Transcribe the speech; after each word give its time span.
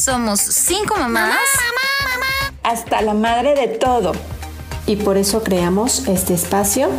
Somos 0.00 0.40
cinco 0.40 0.94
mamás. 0.98 1.38
Hasta 2.62 3.00
la 3.00 3.14
madre 3.14 3.54
de 3.54 3.68
todo. 3.68 4.12
Y 4.86 4.96
por 4.96 5.16
eso 5.16 5.42
creamos 5.42 6.06
este 6.06 6.34
espacio 6.34 6.90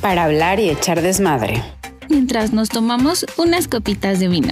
Para 0.00 0.24
hablar 0.24 0.58
y 0.60 0.68
echar 0.68 1.00
desmadre. 1.00 1.62
mientras 2.08 2.52
nos 2.52 2.68
tomamos 2.70 3.24
unas 3.36 3.68
copitas 3.68 4.18
de 4.18 4.26
vino. 4.28 4.50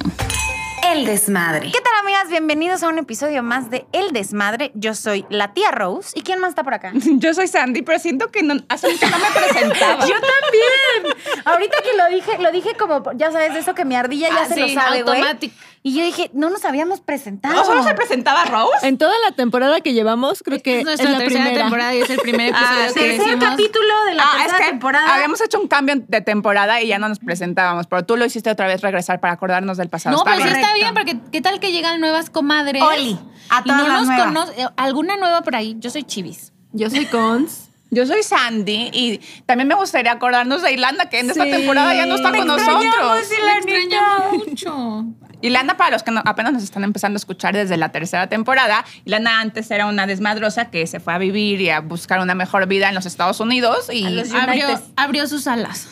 El 0.95 1.05
desmadre. 1.07 1.73
¿Qué 1.73 1.81
tal, 1.81 1.93
amigas? 2.01 2.29
Bienvenidos 2.31 2.83
a 2.85 2.89
un 2.89 2.99
episodio 2.99 3.43
más 3.43 3.69
de 3.71 3.85
El 3.93 4.13
Desmadre. 4.13 4.71
Yo 4.75 4.95
soy 4.95 5.27
la 5.29 5.53
tía 5.53 5.73
Rose. 5.73 6.11
¿Y 6.15 6.23
quién 6.23 6.39
más 6.39 6.51
está 6.51 6.63
por 6.63 6.75
acá? 6.75 6.93
Yo 7.19 7.35
soy 7.35 7.49
Sandy, 7.49 7.83
pero 7.83 7.99
siento 7.99 8.31
que 8.31 8.43
no, 8.45 8.55
hace 8.69 8.89
mucho 8.89 9.07
no 9.11 9.19
me 9.19 9.27
presentaba. 9.35 10.01
Yo 10.07 10.15
también. 10.15 11.17
Ahorita 11.45 11.77
que 11.83 11.97
lo 11.97 12.09
dije, 12.17 12.39
lo 12.41 12.53
dije 12.53 12.75
como, 12.79 13.03
ya 13.17 13.33
sabes, 13.33 13.53
de 13.55 13.59
eso 13.61 13.75
que 13.75 13.85
mi 13.85 13.97
ardilla 13.97 14.29
ya 14.29 14.43
Ah, 14.43 14.47
se 14.47 14.55
sí, 14.55 14.61
lo 14.61 14.69
sabe, 14.81 15.03
güey. 15.03 15.17
automático. 15.19 15.55
Y 15.87 15.95
yo 15.95 16.05
dije, 16.05 16.33
no 16.35 16.51
nos 16.51 16.65
habíamos 16.65 17.01
presentado. 17.01 17.55
¿No 17.55 17.65
solo 17.65 17.85
se 17.85 17.95
presentaba 17.95 18.45
Rose? 18.47 18.89
En 18.89 18.99
toda 18.99 19.13
la 19.25 19.37
temporada 19.37 19.81
que 19.81 19.93
llevamos, 19.93 20.43
creo 20.43 20.61
que 20.61 20.73
es 20.73 20.79
es, 20.81 20.85
nuestra 20.85 21.11
la 21.13 21.19
tercera 21.19 21.45
primera. 21.45 21.63
temporada 21.63 21.95
y 21.95 21.99
es 22.01 22.11
el 22.11 22.19
primer 22.19 22.49
episodio 22.51 22.69
Ah, 22.71 22.87
que 22.87 22.89
sí, 22.89 22.95
Tercer 22.99 23.19
decimos. 23.21 23.45
capítulo 23.51 24.05
de 24.09 24.15
la 24.15 24.23
Ah, 24.25 24.47
es 24.47 24.53
que 24.55 24.65
temporada. 24.65 25.15
habíamos 25.15 25.41
hecho 25.41 25.61
un 25.61 25.69
cambio 25.69 25.95
de 26.09 26.21
temporada 26.23 26.83
y 26.83 26.89
ya 26.89 26.99
no 26.99 27.09
nos 27.09 27.21
presentábamos, 27.21 27.87
pero 27.87 28.05
tú 28.05 28.17
lo 28.17 28.25
hiciste 28.25 28.51
otra 28.51 28.67
vez 28.67 28.81
regresar 28.81 29.21
para 29.21 29.35
acordarnos 29.35 29.77
del 29.77 29.89
pasado. 29.89 30.17
No, 30.17 30.23
Está 30.25 30.37
pero 30.37 30.51
sí 30.57 30.61
está 30.61 30.75
bien, 30.75 30.93
porque 30.93 31.19
¿qué 31.31 31.41
tal 31.41 31.61
que 31.61 31.71
llegan 31.71 32.01
nuevas 32.01 32.31
comadres? 32.31 32.83
Oli, 32.83 33.17
a 33.51 33.61
y 33.61 33.69
todas 33.69 33.81
no 33.83 33.87
las 33.87 33.99
nos 34.01 34.07
nuevas. 34.09 34.25
conoce. 34.27 34.67
¿Alguna 34.77 35.17
nueva 35.17 35.43
por 35.43 35.55
ahí? 35.55 35.77
Yo 35.79 35.91
soy 35.91 36.03
Chivis. 36.03 36.53
Yo 36.73 36.91
soy 36.91 37.07
Cons. 37.07 37.69
Yo 37.93 38.05
soy 38.05 38.25
Sandy 38.25 38.91
y 38.93 39.21
también 39.47 39.69
me 39.69 39.77
gustaría 39.77 40.11
acordarnos 40.11 40.63
de 40.63 40.73
Ilanda, 40.73 41.09
que 41.09 41.21
en 41.21 41.31
esta 41.31 41.45
temporada 41.45 41.95
ya 41.95 42.07
no 42.07 42.17
está 42.17 42.33
Te 42.33 42.39
con 42.39 42.49
nosotros. 42.49 43.29
La 43.45 43.53
extrañamos 43.59 44.49
mucho. 44.49 45.05
Ilana, 45.43 45.77
para 45.77 45.91
los 45.91 46.03
que 46.03 46.11
no- 46.11 46.23
apenas 46.25 46.53
nos 46.53 46.63
están 46.63 46.83
empezando 46.85 47.17
a 47.17 47.19
escuchar 47.19 47.55
desde 47.55 47.77
la 47.77 47.91
tercera 47.91 48.27
temporada, 48.29 48.85
Ilana 49.05 49.41
antes 49.41 49.71
era 49.71 49.87
una 49.87 50.07
desmadrosa 50.07 50.71
que 50.71 50.87
se 50.87 50.99
fue 51.01 51.13
a 51.15 51.19
vivir 51.19 51.61
y 51.61 51.71
a 51.71 51.81
buscar 51.81 52.21
una 52.21 52.35
mejor 52.35 52.67
vida 52.67 52.89
en 52.89 52.95
los 52.95 53.07
Estados 53.07 53.39
Unidos 53.41 53.89
y, 53.93 54.05
Abrió, 54.35 54.67
abrió 54.97 55.27
sus 55.27 55.47
alas. 55.47 55.89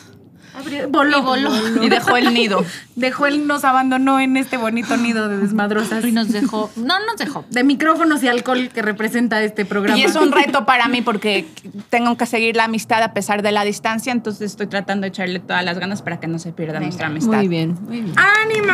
Abrió- 0.57 0.87
voló. 0.89 1.17
Y 1.19 1.21
voló. 1.21 1.83
y 1.83 1.89
dejó 1.89 2.17
el 2.17 2.33
nido. 2.33 2.63
Dejó 2.95 3.25
él, 3.25 3.45
nos 3.47 3.63
abandonó 3.65 4.19
en 4.19 4.37
este 4.37 4.57
bonito 4.57 4.95
nido 4.97 5.27
de 5.27 5.37
desmadrosas. 5.37 6.03
Y 6.05 6.11
nos 6.11 6.31
dejó. 6.31 6.69
No 6.75 6.95
nos 7.05 7.17
dejó. 7.17 7.45
De 7.49 7.63
micrófonos 7.63 8.23
y 8.23 8.27
alcohol 8.27 8.69
que 8.73 8.81
representa 8.81 9.41
este 9.43 9.65
programa. 9.65 9.97
Y 9.99 10.03
es 10.03 10.15
un 10.15 10.31
reto 10.31 10.65
para 10.65 10.87
mí 10.87 11.01
porque 11.01 11.45
tengo 11.89 12.15
que 12.17 12.25
seguir 12.25 12.55
la 12.55 12.65
amistad 12.65 13.03
a 13.03 13.13
pesar 13.13 13.41
de 13.41 13.51
la 13.51 13.63
distancia, 13.63 14.11
entonces 14.11 14.51
estoy 14.51 14.67
tratando 14.67 15.01
de 15.03 15.09
echarle 15.09 15.39
todas 15.39 15.63
las 15.65 15.79
ganas 15.79 16.01
para 16.01 16.19
que 16.19 16.27
no 16.27 16.39
se 16.39 16.51
pierda 16.51 16.79
nuestra 16.79 17.07
amistad. 17.07 17.37
Muy 17.37 17.47
bien, 17.47 17.77
muy 17.87 18.01
bien. 18.01 18.15
¡Ánimo! 18.17 18.73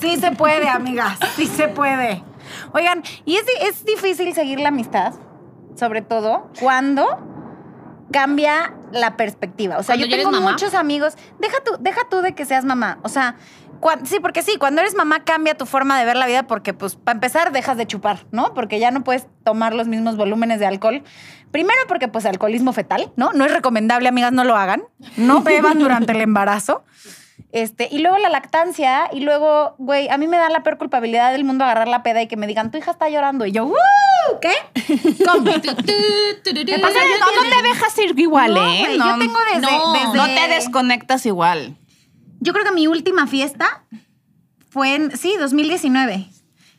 Sí 0.00 0.16
se 0.16 0.30
puede, 0.32 0.68
amigas. 0.68 1.18
Sí 1.36 1.46
se 1.46 1.68
puede. 1.68 2.22
Oigan, 2.72 3.02
y 3.24 3.36
es, 3.36 3.44
es 3.62 3.84
difícil 3.84 4.32
seguir 4.34 4.60
la 4.60 4.68
amistad, 4.68 5.14
sobre 5.78 6.02
todo 6.02 6.48
cuando 6.60 7.04
cambia 8.12 8.74
la 8.92 9.16
perspectiva. 9.16 9.78
O 9.78 9.82
sea, 9.82 9.94
Cuando 9.96 10.06
yo 10.06 10.16
tengo 10.16 10.30
muchos 10.40 10.74
amigos. 10.74 11.14
Deja 11.38 11.56
tú, 11.64 11.72
deja 11.80 12.00
tú 12.08 12.20
de 12.20 12.34
que 12.34 12.44
seas 12.44 12.64
mamá. 12.64 12.98
O 13.02 13.08
sea, 13.08 13.36
cuan- 13.80 14.06
sí, 14.06 14.18
porque 14.20 14.42
sí, 14.42 14.56
cuando 14.58 14.80
eres 14.80 14.94
mamá 14.94 15.24
cambia 15.24 15.56
tu 15.56 15.66
forma 15.66 15.98
de 15.98 16.04
ver 16.04 16.16
la 16.16 16.26
vida 16.26 16.46
porque, 16.46 16.72
pues, 16.74 16.94
para 16.96 17.16
empezar, 17.16 17.52
dejas 17.52 17.76
de 17.76 17.86
chupar, 17.86 18.26
¿no? 18.30 18.54
Porque 18.54 18.78
ya 18.78 18.90
no 18.90 19.02
puedes 19.04 19.26
tomar 19.44 19.74
los 19.74 19.88
mismos 19.88 20.16
volúmenes 20.16 20.60
de 20.60 20.66
alcohol. 20.66 21.02
Primero 21.50 21.78
porque, 21.88 22.08
pues, 22.08 22.26
alcoholismo 22.26 22.72
fetal, 22.72 23.12
¿no? 23.16 23.32
No 23.32 23.44
es 23.44 23.52
recomendable, 23.52 24.08
amigas, 24.08 24.32
no 24.32 24.44
lo 24.44 24.56
hagan. 24.56 24.82
No 25.16 25.42
beban 25.42 25.78
durante 25.78 26.12
el 26.12 26.20
embarazo. 26.20 26.84
Este, 27.56 27.88
y 27.90 28.00
luego 28.00 28.18
la 28.18 28.28
lactancia, 28.28 29.08
y 29.14 29.20
luego, 29.20 29.74
güey, 29.78 30.10
a 30.10 30.18
mí 30.18 30.26
me 30.26 30.36
da 30.36 30.50
la 30.50 30.62
peor 30.62 30.76
culpabilidad 30.76 31.32
del 31.32 31.42
mundo 31.44 31.64
agarrar 31.64 31.88
la 31.88 32.02
peda 32.02 32.20
y 32.20 32.26
que 32.28 32.36
me 32.36 32.46
digan, 32.46 32.70
tu 32.70 32.76
hija 32.76 32.90
está 32.90 33.08
llorando. 33.08 33.46
Y 33.46 33.52
yo, 33.52 33.64
¡uh! 33.64 33.74
¿Qué? 34.42 34.52
O 35.26 36.90
sea, 36.90 37.02
no, 37.20 37.42
no 37.42 37.50
te 37.50 37.62
dejas 37.62 37.98
ir 37.98 38.18
igual, 38.18 38.52
No, 38.54 38.60
¿eh? 38.62 38.78
güey, 38.84 38.98
yo 38.98 39.18
tengo 39.18 39.38
desde- 39.52 39.60
no, 39.60 39.92
desde- 39.94 40.16
no 40.16 40.24
te 40.26 40.48
desconectas 40.48 41.24
igual. 41.26 41.76
Yo 42.40 42.52
creo 42.52 42.64
que 42.64 42.72
mi 42.72 42.86
última 42.86 43.26
fiesta 43.26 43.84
fue 44.68 44.94
en, 44.94 45.16
sí, 45.16 45.34
2019. 45.38 46.26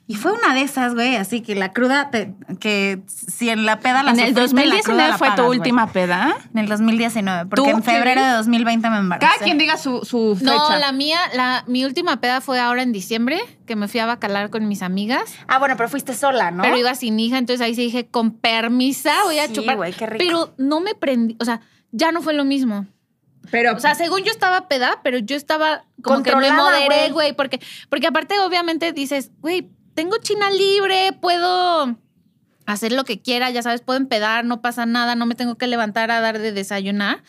Y 0.09 0.16
fue 0.16 0.31
una 0.31 0.53
de 0.53 0.62
esas, 0.62 0.94
güey, 0.94 1.18
así 1.18 1.41
que 1.41 1.53
la 1.53 1.73
cruda, 1.73 2.09
te- 2.09 2.34
que 2.62 3.01
si 3.07 3.50
en 3.50 3.66
la 3.66 3.79
peda 3.81 4.03
la 4.03 4.12
En 4.12 4.19
el 4.22 4.28
sufriste, 4.34 4.66
la 4.66 4.81
cruda 4.81 5.07
2019 5.07 5.09
la 5.09 5.18
fue 5.18 5.28
tu 5.31 5.35
pagas, 5.35 5.50
última 5.50 5.91
peda. 5.91 6.38
En 6.53 6.59
el 6.59 6.68
2019, 6.69 7.50
porque 7.50 7.69
¿Tú, 7.72 7.78
en 7.78 7.84
febrero 7.84 8.23
de 8.23 8.31
2020 8.31 8.90
me 8.90 8.97
embaracé. 9.00 9.29
Cada 9.29 9.44
quien 9.44 9.57
diga 9.57 9.75
su, 9.75 10.06
su 10.06 10.38
fecha. 10.40 10.50
No, 10.53 10.78
la 10.78 10.94
mía, 10.94 11.19
la, 11.34 11.66
mi 11.67 11.84
última 11.84 12.22
peda 12.22 12.40
fue 12.40 12.57
ahora 12.57 12.84
en 12.84 12.94
diciembre, 12.94 13.38
que 13.66 13.75
me 13.75 13.90
fui 13.90 14.00
a 14.00 14.06
bacalar 14.06 14.50
con 14.50 14.66
mis 14.69 14.81
amigas. 14.81 15.23
Ah, 15.50 15.59
bueno, 15.59 15.75
pero 15.75 15.90
fuiste 15.90 16.13
sola, 16.13 16.51
¿no? 16.51 16.63
Pero 16.63 16.78
iba 16.78 16.96
sin 16.96 17.19
hija, 17.19 17.38
entonces 17.38 17.66
ahí 17.66 17.75
sí 17.75 17.81
dije, 17.81 18.07
con 18.07 18.31
permisa 18.31 19.13
voy 19.25 19.40
a 19.40 19.47
Sí, 19.47 19.53
chupar. 19.53 19.75
güey, 19.75 19.91
qué 19.91 20.06
rico. 20.06 20.23
Pero 20.25 20.53
no 20.57 20.79
me 20.79 20.96
prendí, 20.96 21.35
o 21.41 21.44
sea, 21.44 21.59
ya 21.91 22.13
no 22.13 22.22
fue 22.22 22.34
lo 22.34 22.46
mismo. 22.46 22.85
Pero, 23.51 23.75
O 23.75 23.79
sea, 23.79 23.96
según 23.96 24.23
yo 24.23 24.31
estaba 24.31 24.67
peda, 24.67 25.00
pero 25.03 25.19
yo 25.19 25.35
estaba 25.38 25.85
como 26.03 26.22
que 26.22 26.35
me 26.35 26.47
Controlada, 26.50 26.79
moderé, 26.79 27.12
güey, 27.12 27.34
porque, 27.34 27.62
porque 27.90 28.07
aparte 28.07 28.38
obviamente 28.40 28.91
dices, 28.91 29.31
güey, 29.40 29.69
tengo 29.97 30.16
China 30.18 30.52
libre, 30.52 31.12
puedo 31.19 31.97
hacer 32.68 32.91
lo 32.91 33.03
que 33.03 33.19
quiera, 33.19 33.50
ya 33.50 33.63
sabes, 33.63 33.81
puedo 33.81 33.97
empedar, 33.97 34.46
no 34.46 34.62
pasa 34.62 34.85
nada, 34.85 35.16
no 35.16 35.25
me 35.25 35.34
tengo 35.34 35.56
que 35.56 35.66
levantar 35.66 36.12
a 36.12 36.22
dar 36.22 36.38
de 36.38 36.52
desayunar. 36.52 37.24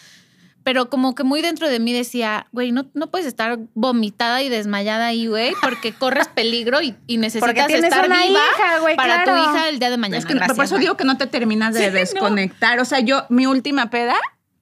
Pero 0.64 0.90
como 0.90 1.14
que 1.14 1.24
muy 1.24 1.40
dentro 1.40 1.66
de 1.70 1.80
mí 1.80 1.94
decía, 1.94 2.46
güey, 2.52 2.72
no, 2.72 2.90
no 2.92 3.10
puedes 3.10 3.26
estar 3.26 3.58
vomitada 3.72 4.42
y 4.42 4.50
desmayada 4.50 5.06
ahí, 5.06 5.26
güey, 5.26 5.54
porque 5.62 5.94
corres 5.94 6.28
peligro 6.28 6.82
y, 6.82 6.94
y 7.06 7.16
necesitas 7.16 7.68
tienes 7.68 7.84
estar 7.84 8.04
una 8.06 8.22
viva 8.26 8.38
hija, 8.38 8.78
güey, 8.80 8.94
para 8.96 9.22
claro. 9.24 9.32
tu 9.44 9.50
hija 9.50 9.68
el 9.70 9.78
día 9.78 9.88
de 9.88 9.96
mañana. 9.96 10.18
es 10.18 10.26
que 10.26 10.34
Gracias, 10.34 10.54
por 10.54 10.66
eso 10.66 10.76
digo 10.76 10.94
que 10.98 11.04
no 11.04 11.16
te 11.16 11.26
terminas 11.26 11.72
de 11.72 11.80
Sí, 11.80 11.86
no. 11.86 11.92
desconectar. 11.92 12.80
O 12.80 12.84
sea, 12.84 13.00
yo, 13.00 13.24
mi 13.30 13.46
última 13.46 13.88
peda, 13.88 14.16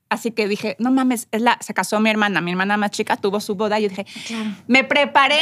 así 0.08 0.30
que 0.30 0.46
dije, 0.48 0.76
no 0.78 0.90
mames, 0.90 1.28
es 1.32 1.42
la, 1.42 1.58
se 1.60 1.74
casó 1.74 1.98
mi 2.00 2.10
hermana, 2.10 2.40
mi 2.40 2.50
hermana 2.52 2.76
más 2.76 2.90
chica 2.90 3.16
tuvo 3.16 3.40
su 3.40 3.54
boda. 3.54 3.78
Yo 3.80 3.88
dije, 3.88 4.06
me 4.66 4.84
preparé 4.84 5.40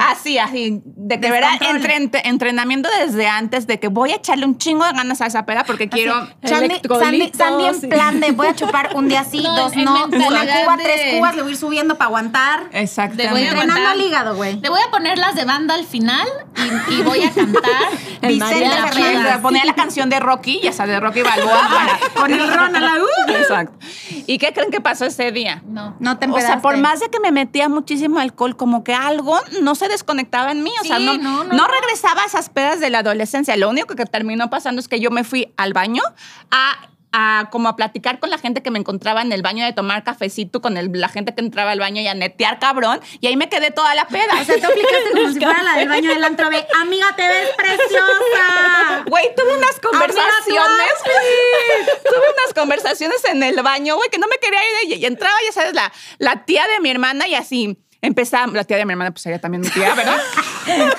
así, 0.00 0.38
así, 0.38 0.82
de 0.84 1.20
que 1.20 1.30
verá 1.30 1.50
Descontrol. 1.52 1.76
entre, 1.76 1.96
entre- 1.96 2.28
entrenamiento 2.28 2.88
desde 3.04 3.26
antes 3.26 3.66
de 3.66 3.78
que 3.80 3.88
voy 3.88 4.12
a 4.12 4.16
echarle 4.16 4.44
un 4.44 4.58
chingo 4.58 4.84
de 4.84 4.92
ganas 4.92 5.20
a 5.20 5.26
esa 5.26 5.46
peda 5.46 5.64
porque 5.64 5.88
quiero. 5.88 6.28
Electrolitos, 6.42 7.38
Sandy 7.38 7.64
en 7.66 7.74
sí. 7.80 7.86
plan 7.88 8.20
de 8.20 8.32
voy 8.32 8.46
a 8.48 8.54
chupar 8.54 8.90
un 8.94 9.08
día 9.08 9.24
sí, 9.24 9.42
No, 9.42 9.56
dos 9.56 9.76
no, 9.76 10.06
una 10.06 10.44
cuba, 10.46 10.76
de- 10.76 10.82
tres 10.84 11.14
cubas, 11.16 11.34
le 11.36 11.42
voy 11.42 11.50
a 11.50 11.54
ir 11.54 11.58
subiendo 11.58 11.96
para 11.96 12.06
aguantar. 12.08 12.68
Exactamente. 12.72 13.24
Te 13.24 13.30
voy 13.32 13.42
a 13.42 13.50
Entrenando 13.50 13.74
aguantar. 13.74 13.92
al 14.00 14.06
hígado, 14.06 14.36
güey. 14.36 14.60
Le 14.60 14.68
voy 14.68 14.80
a 14.86 14.90
poner 14.90 15.18
las 15.18 15.34
de 15.34 15.44
banda 15.44 15.74
al 15.74 15.84
final 15.84 16.26
y, 16.90 16.94
y 16.94 17.02
voy 17.02 17.22
a 17.22 17.30
cantar. 17.30 17.62
Vicente. 18.22 18.70
Fernández. 18.70 19.38
Ponía 19.42 19.64
la 19.64 19.74
canción 19.74 20.08
de 20.10 20.20
Rocky, 20.20 20.60
ya 20.62 20.72
sea 20.72 20.86
de 20.86 21.00
Rocky 21.00 21.22
Balboa, 21.22 21.68
para, 21.74 21.98
Con 22.14 22.32
el 22.32 22.46
ron 22.54 22.76
a 22.76 22.80
la 22.80 22.94
uh. 23.02 23.30
Exacto. 23.32 23.74
¿Y 24.26 24.38
qué 24.38 24.52
creen 24.52 24.70
que 24.70 24.80
pasó 24.80 25.04
ese 25.04 25.32
día? 25.32 25.62
No. 25.66 25.96
No 26.00 26.18
te 26.18 26.26
O 26.26 26.40
sea, 26.40 26.60
por 26.60 26.76
más 26.78 27.00
de 27.00 27.08
que 27.08 27.20
me 27.20 27.32
metía 27.32 27.68
muchísimo 27.68 28.18
alcohol, 28.18 28.56
como 28.56 28.84
que 28.84 28.94
algo 28.94 29.38
no 29.62 29.74
se 29.74 29.88
desconectaba 29.88 30.52
en 30.52 30.62
mí. 30.62 30.72
O 30.80 30.84
sea, 30.84 30.98
no, 30.98 31.16
no, 31.18 31.44
no. 31.44 31.66
regresaba 31.66 32.22
a 32.22 32.26
esas 32.26 32.48
pedas 32.48 32.80
de 32.80 32.90
la 32.90 32.98
adolescencia. 32.98 33.56
Lo 33.56 33.68
único 33.70 33.94
que 33.94 34.04
terminó 34.04 34.50
pasando 34.50 34.80
es 34.80 34.88
que 34.88 35.00
yo 35.00 35.10
me 35.10 35.24
fui 35.24 35.52
al 35.56 35.72
baño 35.72 36.02
a, 36.50 36.88
a 37.12 37.48
como 37.50 37.68
a 37.68 37.76
platicar 37.76 38.18
con 38.18 38.30
la 38.30 38.38
gente 38.38 38.62
que 38.62 38.70
me 38.70 38.78
encontraba 38.78 39.22
en 39.22 39.32
el 39.32 39.42
baño, 39.42 39.64
de 39.64 39.72
tomar 39.72 40.02
cafecito 40.04 40.60
con 40.62 40.76
el- 40.76 40.90
la 40.92 41.08
gente 41.08 41.34
que 41.34 41.40
entraba 41.40 41.72
al 41.72 41.78
baño 41.78 42.00
y 42.02 42.08
a 42.08 42.14
netear 42.14 42.58
cabrón. 42.58 43.00
Y 43.20 43.26
ahí 43.26 43.36
me 43.36 43.48
quedé 43.48 43.70
toda 43.70 43.94
la 43.94 44.06
peda. 44.08 44.32
O 44.40 44.44
sea, 44.44 44.56
tú 44.60 44.66
aplicaste 44.66 45.10
como 45.12 45.28
si 45.32 45.40
fuera 45.40 45.62
la 45.62 45.74
del 45.76 45.88
baño 45.88 46.08
del 46.10 46.24
antro 46.24 46.48
de 46.50 46.66
amiga, 46.80 47.06
te 47.16 47.28
ves 47.28 47.50
preciosa. 47.56 49.04
Güey, 49.06 49.34
tuve 49.36 49.56
unas 49.56 49.78
conversaciones. 49.80 50.92
tuve 52.04 52.18
unas 52.18 52.54
conversaciones 52.54 53.24
en 53.26 53.42
el 53.42 53.62
baño, 53.62 53.96
güey, 53.96 54.08
que 54.10 54.18
no 54.18 54.26
me 54.28 54.36
quería 54.38 54.60
ir. 54.84 54.92
Y, 54.92 54.94
y 55.02 55.06
entraba, 55.06 55.34
ya 55.46 55.52
sabes, 55.52 55.74
la, 55.74 55.92
la 56.18 56.44
tía 56.44 56.66
de 56.66 56.80
mi 56.80 56.90
hermana 56.90 57.26
y 57.28 57.34
así. 57.34 57.78
Empezaba, 58.04 58.52
la 58.52 58.64
tía 58.64 58.78
de 58.78 58.84
mi 58.84 58.92
hermana, 58.94 59.12
pues 59.12 59.24
ella 59.26 59.40
también 59.40 59.60
mi 59.60 59.68
tía, 59.68 59.94
¿verdad? 59.94 60.18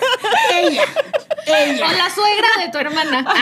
Ella. 0.53 0.83
O 1.47 1.91
la 1.91 2.09
suegra 2.09 2.47
de 2.59 2.69
tu 2.71 2.77
hermana. 2.77 3.25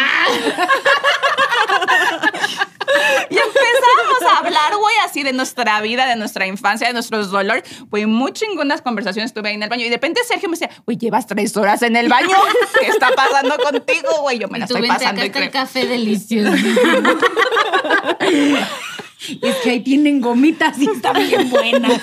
Y 3.29 3.37
empezábamos 3.37 4.21
a 4.29 4.37
hablar, 4.39 4.75
güey, 4.77 4.95
así 5.05 5.23
de 5.23 5.31
nuestra 5.33 5.79
vida, 5.81 6.07
de 6.07 6.15
nuestra 6.15 6.47
infancia, 6.47 6.87
de 6.87 6.93
nuestros 6.93 7.31
dolores. 7.31 7.63
Güey, 7.89 8.05
muy 8.05 8.33
chingonas 8.33 8.81
conversaciones 8.81 9.33
tuve 9.33 9.49
ahí 9.49 9.55
en 9.55 9.63
el 9.63 9.69
baño. 9.69 9.85
Y 9.85 9.89
de 9.89 9.95
repente 9.95 10.21
Sergio 10.27 10.49
me 10.49 10.57
decía, 10.57 10.69
güey, 10.85 10.97
llevas 10.97 11.27
tres 11.27 11.55
horas 11.55 11.81
en 11.83 11.95
el 11.95 12.09
baño. 12.09 12.29
¿Qué 12.79 12.87
está 12.87 13.09
pasando 13.15 13.57
contigo, 13.57 14.21
güey? 14.21 14.39
Yo 14.39 14.47
me 14.49 14.59
la 14.59 14.65
Y 14.65 14.67
tú 14.67 14.75
estoy 14.75 14.89
vente, 14.89 15.05
pasando 15.05 15.21
acá 15.21 15.25
y 15.25 15.27
está 15.27 15.39
el 15.39 15.51
café 15.51 15.85
delicioso. 15.85 16.51
Es 19.41 19.55
que 19.57 19.69
ahí 19.69 19.79
tienen 19.81 20.19
gomitas 20.21 20.77
y 20.79 20.89
están 20.89 21.13
bien 21.15 21.49
buenas. 21.49 22.01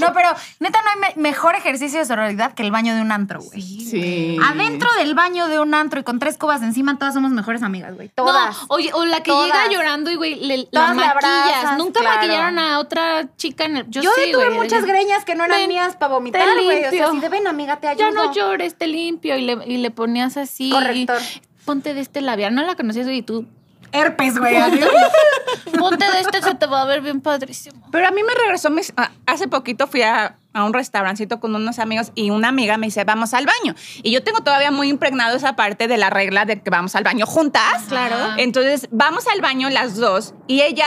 no, 0.00 0.12
pero 0.12 0.28
neta 0.58 0.80
no 0.82 0.90
hay 1.04 1.14
me- 1.16 1.22
mejor 1.22 1.54
ejercicio 1.54 1.98
de 1.98 2.04
sororidad 2.04 2.52
que 2.54 2.62
el 2.62 2.70
baño 2.70 2.94
de 2.94 3.00
un 3.00 3.12
antro, 3.12 3.40
güey. 3.40 3.60
Sí. 3.62 4.36
Adentro 4.44 4.88
del 4.98 5.14
baño 5.14 5.48
de 5.48 5.58
un 5.58 5.74
antro 5.74 6.00
y 6.00 6.02
con 6.02 6.18
tres 6.18 6.36
cubas 6.36 6.62
encima, 6.62 6.98
todas 6.98 7.14
somos 7.14 7.30
mejores 7.32 7.62
amigas, 7.62 7.94
güey. 7.94 8.08
Todas. 8.10 8.56
No, 8.62 8.66
oye, 8.68 8.90
o 8.92 9.04
la 9.04 9.22
que 9.22 9.30
Todas. 9.30 9.46
llega 9.46 9.70
llorando 9.72 10.10
y, 10.10 10.16
güey, 10.16 10.34
le, 10.36 10.64
Todas 10.66 10.94
la 10.96 11.02
la 11.06 11.14
maquillas. 11.14 11.34
abrazas, 11.56 11.78
Nunca 11.78 12.00
claro. 12.00 12.16
maquillaron 12.16 12.58
a 12.58 12.78
otra 12.78 13.34
chica 13.36 13.64
en 13.64 13.78
el. 13.78 13.90
Yo, 13.90 14.02
Yo 14.02 14.10
sí, 14.16 14.32
tuve 14.32 14.46
güey. 14.48 14.58
muchas 14.58 14.84
greñas 14.84 15.24
que 15.24 15.34
no 15.34 15.44
eran 15.44 15.60
Ven, 15.60 15.68
mías 15.68 15.96
para 15.96 16.12
vomitar, 16.14 16.46
güey. 16.62 16.66
O 16.78 16.80
sea, 16.80 16.90
limpio. 16.90 17.10
si 17.12 17.20
de 17.20 17.28
ven, 17.28 17.46
amiga, 17.46 17.76
te 17.80 17.88
ayudo. 17.88 18.00
Ya 18.08 18.10
no 18.10 18.32
llores, 18.34 18.76
te 18.76 18.86
limpio. 18.86 19.36
Y 19.36 19.42
le, 19.42 19.58
y 19.66 19.78
le 19.78 19.90
ponías 19.90 20.36
así. 20.36 20.70
Corrector. 20.70 21.18
Ponte 21.64 21.94
de 21.94 22.00
este 22.00 22.20
labial. 22.20 22.54
No 22.54 22.62
la 22.64 22.74
conocías 22.74 23.06
y 23.08 23.22
tú. 23.22 23.46
Herpes, 23.92 24.38
güey. 24.38 24.56
Ponte 25.78 26.04
de 26.10 26.20
este, 26.20 26.42
se 26.42 26.54
te 26.54 26.66
va 26.66 26.82
a 26.82 26.84
ver 26.84 27.00
bien 27.00 27.20
padrísimo. 27.20 27.82
Pero 27.90 28.06
a 28.06 28.10
mí 28.10 28.22
me 28.22 28.34
regresó, 28.34 28.70
mis- 28.70 28.92
hace 29.26 29.48
poquito 29.48 29.86
fui 29.86 30.02
a, 30.02 30.36
a 30.52 30.64
un 30.64 30.72
restaurancito 30.72 31.40
con 31.40 31.54
unos 31.54 31.78
amigos 31.78 32.12
y 32.14 32.30
una 32.30 32.48
amiga 32.48 32.76
me 32.76 32.86
dice, 32.86 33.04
vamos 33.04 33.34
al 33.34 33.46
baño. 33.46 33.74
Y 34.02 34.10
yo 34.12 34.22
tengo 34.22 34.40
todavía 34.40 34.70
muy 34.70 34.88
impregnado 34.88 35.36
esa 35.36 35.56
parte 35.56 35.88
de 35.88 35.96
la 35.96 36.10
regla 36.10 36.44
de 36.44 36.60
que 36.62 36.70
vamos 36.70 36.94
al 36.96 37.04
baño 37.04 37.26
juntas. 37.26 37.84
Claro. 37.88 38.16
Entonces, 38.36 38.88
vamos 38.90 39.26
al 39.26 39.40
baño 39.40 39.70
las 39.70 39.96
dos 39.96 40.34
y 40.46 40.62
ella... 40.62 40.86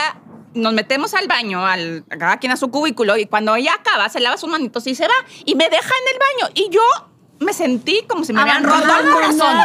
Nos 0.54 0.72
metemos 0.72 1.14
al 1.14 1.26
baño, 1.26 1.66
al, 1.66 2.04
a 2.12 2.16
cada 2.16 2.36
quien 2.36 2.52
a 2.52 2.56
su 2.56 2.70
cubículo, 2.70 3.16
y 3.16 3.26
cuando 3.26 3.56
ella 3.56 3.72
acaba, 3.74 4.08
se 4.08 4.20
lava 4.20 4.36
sus 4.36 4.48
manitos 4.48 4.86
y 4.86 4.94
se 4.94 5.02
va, 5.08 5.14
y 5.44 5.56
me 5.56 5.68
deja 5.68 5.80
en 5.80 6.14
el 6.14 6.20
baño. 6.20 6.52
Y 6.54 6.70
yo 6.72 6.80
me 7.40 7.52
sentí 7.52 8.04
como 8.08 8.22
si 8.24 8.32
me 8.32 8.40
habían 8.40 8.62
roto 8.62 8.84
el 9.00 9.10
corazón. 9.10 9.56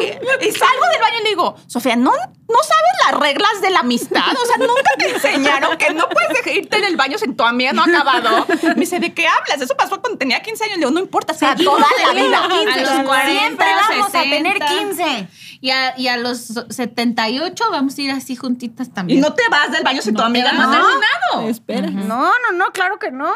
Y 0.40 0.52
salgo 0.52 0.86
del 0.92 1.00
baño 1.00 1.18
y 1.20 1.22
le 1.24 1.28
digo, 1.30 1.56
Sofía, 1.66 1.96
¿no, 1.96 2.10
¿no 2.12 2.58
sabes 2.62 2.92
las 3.10 3.20
reglas 3.20 3.60
de 3.62 3.70
la 3.70 3.80
amistad? 3.80 4.32
O 4.40 4.46
sea, 4.46 4.56
nunca 4.58 4.90
te 4.98 5.10
enseñaron 5.10 5.76
que 5.78 5.92
no 5.94 6.08
puedes 6.08 6.28
dejar 6.30 6.52
irte 6.56 6.76
en 6.78 6.84
el 6.84 6.96
baño 6.96 7.18
si 7.18 7.32
tu 7.32 7.44
amiga 7.44 7.72
no 7.72 7.82
ha 7.82 7.86
acabado. 7.86 8.46
Me 8.62 8.74
dice, 8.74 9.00
¿de 9.00 9.12
qué 9.14 9.26
hablas? 9.26 9.60
Eso 9.60 9.76
pasó 9.76 10.00
cuando 10.00 10.18
tenía 10.18 10.40
15 10.42 10.64
años. 10.64 10.76
Le 10.76 10.80
digo, 10.80 10.90
no 10.90 11.00
importa, 11.00 11.32
o 11.32 11.36
sea, 11.36 11.54
toda 11.56 11.86
la 12.04 12.12
vida. 12.12 12.44
A 12.44 12.48
los 12.80 13.06
40, 13.06 13.40
Siempre 13.40 13.66
vamos 13.88 14.14
a 14.14 14.22
tener 14.22 14.58
60. 14.58 14.66
15. 14.66 15.28
Y 15.62 15.70
a, 15.70 15.98
y 15.98 16.08
a 16.08 16.16
los 16.18 16.52
78 16.68 17.64
vamos 17.70 17.96
a 17.96 18.00
ir 18.02 18.10
así 18.10 18.36
juntitas 18.36 18.88
Y 18.88 18.90
también. 18.90 19.20
no 19.20 19.32
te 19.32 19.48
vas 19.48 19.72
del 19.72 19.82
baño 19.82 20.02
si 20.02 20.12
tu 20.12 20.18
No 20.20 20.24
amiga 20.26 20.50
te 20.50 20.56
no 20.56 20.62
ha 20.64 20.70
terminado. 20.70 21.48
Espera. 21.48 21.90
No, 21.90 22.30
no, 22.30 22.52
no, 22.52 22.72
claro 22.72 22.98
que 22.98 23.10
no. 23.10 23.32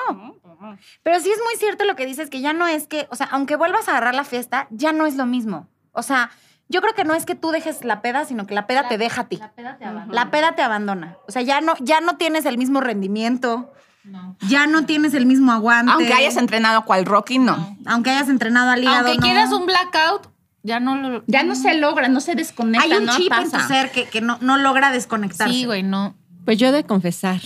Pero 1.03 1.21
sí 1.21 1.31
es 1.31 1.39
muy 1.43 1.57
cierto 1.59 1.85
lo 1.85 1.97
que 1.97 2.05
dices, 2.07 2.29
que 2.29 2.41
ya 2.43 2.53
no 2.53 2.67
es 2.67 2.87
que, 2.87 3.09
o 3.11 3.17
sea, 3.17 3.27
aunque 3.33 3.57
vuelvas 3.57 3.89
a 3.89 3.93
agarrar 3.93 4.15
la 4.15 4.25
fiesta, 4.25 4.67
ya 4.71 4.93
no 4.93 5.07
es 5.07 5.17
lo 5.17 5.25
mismo. 5.25 5.67
O 5.93 6.03
sea, 6.03 6.31
yo 6.71 6.81
creo 6.81 6.95
que 6.95 7.05
no 7.05 7.15
es 7.15 7.27
que 7.27 7.35
tú 7.35 7.51
dejes 7.51 7.85
la 7.85 8.01
peda, 8.01 8.25
sino 8.25 8.47
que 8.47 8.55
la 8.55 8.67
peda 8.67 8.89
te 8.89 8.97
deja 8.97 9.23
a 9.23 9.29
ti. 9.29 9.37
La 9.37 9.51
peda 9.51 9.77
te 9.77 9.85
abandona. 9.85 10.15
La 10.15 10.31
peda 10.31 10.55
te 10.55 10.63
abandona. 10.63 11.17
O 11.27 11.33
sea, 11.33 11.43
ya 11.43 11.61
no, 11.61 11.75
ya 11.81 12.01
no 12.01 12.17
tienes 12.17 12.47
el 12.47 12.57
mismo 12.59 12.81
rendimiento, 12.81 13.73
No. 14.05 14.37
ya 14.49 14.67
no 14.69 14.87
tienes 14.87 15.13
el 15.15 15.27
mismo 15.27 15.51
aguante. 15.51 15.93
Aunque 15.93 16.15
hayas 16.15 16.37
entrenado 16.37 16.85
cual 16.85 17.05
Rocky, 17.05 17.39
no. 17.39 17.77
Aunque 17.87 18.11
hayas 18.11 18.29
entrenado 18.29 18.71
al 18.71 18.83
hígado. 18.83 19.09
Aunque 19.09 19.17
no. 19.17 19.23
quieras 19.23 19.53
un 19.53 19.67
blackout, 19.67 20.29
ya 20.63 20.79
no 20.79 20.97
lo. 20.97 21.25
Ya 21.27 21.43
no 21.43 21.57
se 21.57 21.75
logra, 21.75 22.09
no 22.09 22.21
se 22.21 22.37
desconecta, 22.37 22.85
Hay 22.85 22.93
un 22.93 23.07
no 23.07 23.17
chip 23.17 23.33
en 23.33 23.51
tu 23.51 23.61
ser 23.61 23.91
que, 23.91 24.05
que 24.05 24.21
no, 24.21 24.39
no 24.41 24.57
logra 24.57 24.93
desconectarse. 24.93 25.53
Sí, 25.53 25.67
güey, 25.67 25.83
no. 25.83 26.15
Pues 26.45 26.57
yo 26.59 26.69
he 26.69 26.73
de 26.73 26.85
confesar. 26.85 27.41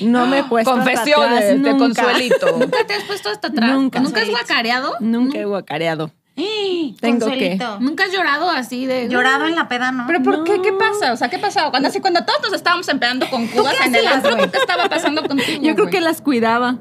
No 0.00 0.26
me 0.26 0.40
he 0.40 0.44
puesto 0.44 0.70
Confesiones 0.72 1.44
atrás, 1.44 1.62
de 1.62 1.72
nunca. 1.74 1.78
Consuelito. 1.78 2.46
¿Nunca 2.58 2.86
te 2.86 2.94
has 2.94 3.04
puesto 3.04 3.28
hasta 3.28 3.48
atrás? 3.48 3.72
Nunca. 3.72 4.00
¿Nunca 4.00 4.20
has 4.22 4.28
guacareado? 4.28 4.96
Nunca 5.00 5.38
he 5.38 5.44
guacareado. 5.44 6.10
Tengo 7.00 7.26
que. 7.26 7.30
Consuelito. 7.58 7.80
¿Nunca 7.80 8.04
has 8.04 8.12
llorado 8.12 8.50
así 8.50 8.86
de. 8.86 9.08
Llorado 9.08 9.46
en 9.46 9.54
la 9.54 9.68
peda, 9.68 9.92
¿no? 9.92 10.04
¿Pero 10.06 10.22
por 10.22 10.44
qué? 10.44 10.60
¿Qué 10.62 10.72
pasa? 10.72 11.12
O 11.12 11.16
sea, 11.16 11.28
¿qué 11.28 11.38
pasaba? 11.38 11.70
Cuando, 11.70 11.88
así, 11.88 12.00
cuando 12.00 12.24
todos 12.24 12.40
nos 12.42 12.52
estábamos 12.52 12.88
empedando 12.88 13.28
con 13.28 13.46
cubas 13.48 13.74
en 13.84 13.94
el 13.94 14.06
antro? 14.06 14.36
¿qué 14.50 14.56
estaba 14.58 14.88
pasando 14.88 15.22
contigo? 15.26 15.62
Yo 15.62 15.74
creo 15.74 15.88
que 15.90 16.00
las 16.00 16.20
cuidaba. 16.22 16.78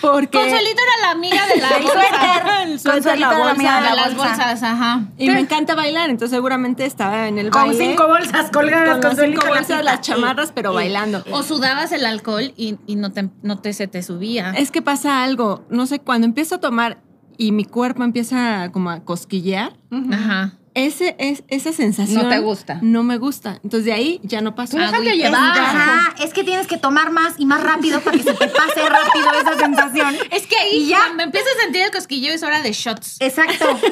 Porque. 0.00 0.38
Consuelito 0.38 0.80
era 0.82 1.06
la 1.06 1.10
amiga 1.12 1.46
de 1.46 1.60
la 1.60 1.68
bolsa. 1.78 2.92
Consuelito 2.92 3.28
la 3.30 3.34
era 3.36 3.44
la 3.44 3.50
amiga 3.52 3.76
de 3.76 3.82
De 3.82 3.88
la 3.88 3.94
las 3.94 4.16
bolsa. 4.16 4.28
bolsas, 4.36 4.62
ajá. 4.62 5.00
Y 5.16 5.30
me 5.30 5.38
encanta 5.40 5.74
bailar, 5.74 6.10
entonces 6.10 6.36
seguramente 6.36 6.84
estaba 6.84 7.28
en 7.28 7.38
el 7.38 7.50
Con 7.50 7.68
baile. 7.68 7.86
cinco 7.90 8.08
bolsas 8.08 8.50
colgadas, 8.50 8.98
con 9.04 9.16
cinco 9.16 9.42
la 9.42 9.48
bolsas, 9.48 9.66
pista. 9.78 9.82
las 9.82 10.00
chamarras, 10.00 10.52
pero 10.52 10.72
bailando. 10.74 11.24
O 11.30 11.42
sudabas 11.42 11.92
el 11.92 12.04
alcohol 12.04 12.52
y, 12.56 12.76
y 12.86 12.96
no, 12.96 13.12
te, 13.12 13.28
no 13.42 13.58
te 13.60 13.72
se 13.72 13.86
te 13.86 14.02
subía. 14.02 14.50
Es 14.56 14.70
que 14.70 14.82
pasa 14.82 15.22
algo, 15.22 15.64
no 15.70 15.86
sé, 15.86 16.00
cuando 16.00 16.26
empiezo 16.26 16.56
a 16.56 16.60
tomar 16.60 16.98
y 17.42 17.50
mi 17.50 17.64
cuerpo 17.64 18.04
empieza 18.04 18.70
como 18.72 18.90
a 18.90 19.00
cosquillear, 19.00 19.72
Ajá. 20.12 20.52
Ese, 20.74 21.14
es, 21.18 21.42
esa 21.48 21.72
sensación 21.72 22.22
No 22.22 22.28
te 22.28 22.38
gusta. 22.38 22.78
No 22.82 23.02
me 23.02 23.18
gusta. 23.18 23.60
Entonces 23.62 23.84
de 23.84 23.92
ahí 23.92 24.20
ya 24.22 24.40
no 24.40 24.54
pasa. 24.54 24.76
Déjate 24.78 24.96
Agüita. 24.96 25.14
llevar. 25.14 25.58
Ajá, 25.58 26.14
es 26.22 26.32
que 26.32 26.44
tienes 26.44 26.66
que 26.66 26.76
tomar 26.78 27.10
más 27.10 27.34
y 27.38 27.46
más 27.46 27.62
rápido 27.62 28.00
para 28.00 28.16
que 28.16 28.22
se 28.24 28.34
te 28.34 28.48
pase 28.48 28.80
rápido 28.88 29.26
esa 29.40 29.58
sensación. 29.58 30.16
Es 30.30 30.46
que 30.46 30.56
ahí 30.56 30.76
Y 30.84 30.86
ya. 30.88 30.98
cuando 30.98 31.22
empiezas 31.24 31.52
a 31.58 31.62
sentir 31.62 31.82
el 31.82 31.90
cosquillo 31.90 32.32
es 32.32 32.42
hora 32.42 32.62
de 32.62 32.72
shots. 32.72 33.16
Exacto. 33.20 33.66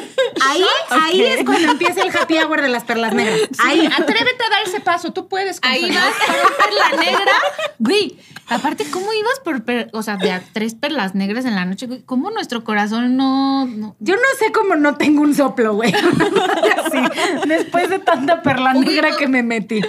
Ahí, 0.48 0.62
ahí 0.90 1.22
es 1.22 1.44
cuando 1.44 1.72
empieza 1.72 2.02
el 2.02 2.16
happy 2.16 2.38
hour 2.38 2.62
de 2.62 2.68
las 2.68 2.84
perlas 2.84 3.12
negras. 3.12 3.40
Ahí. 3.58 3.84
Atrévete 3.86 4.44
a 4.46 4.50
dar 4.50 4.62
ese 4.64 4.80
paso, 4.80 5.12
tú 5.12 5.28
puedes. 5.28 5.58
Ahí 5.62 5.82
Consuelo. 5.82 6.00
vas 6.06 6.14
por 6.46 6.56
perla 6.64 7.04
negra. 7.04 7.32
Güey, 7.78 8.18
aparte, 8.48 8.86
¿cómo 8.90 9.12
ibas 9.12 9.40
por, 9.44 9.64
per- 9.64 9.90
o 9.92 10.02
sea, 10.02 10.16
de 10.16 10.30
a 10.30 10.42
tres 10.52 10.74
perlas 10.74 11.14
negras 11.14 11.44
en 11.44 11.54
la 11.56 11.64
noche? 11.64 11.86
güey? 11.86 12.02
¿Cómo 12.02 12.30
nuestro 12.30 12.62
corazón 12.64 13.16
no, 13.16 13.66
no- 13.66 13.96
Yo 13.98 14.14
no 14.14 14.22
sé 14.38 14.52
cómo 14.52 14.76
no 14.76 14.96
tengo 14.96 15.22
un 15.22 15.34
soplo, 15.34 15.74
güey. 15.74 15.92
Sí, 16.90 16.98
después 17.46 17.88
de 17.88 17.98
tanta 18.00 18.42
perla 18.42 18.72
negra 18.74 19.16
que 19.16 19.28
me 19.28 19.42
metí. 19.42 19.80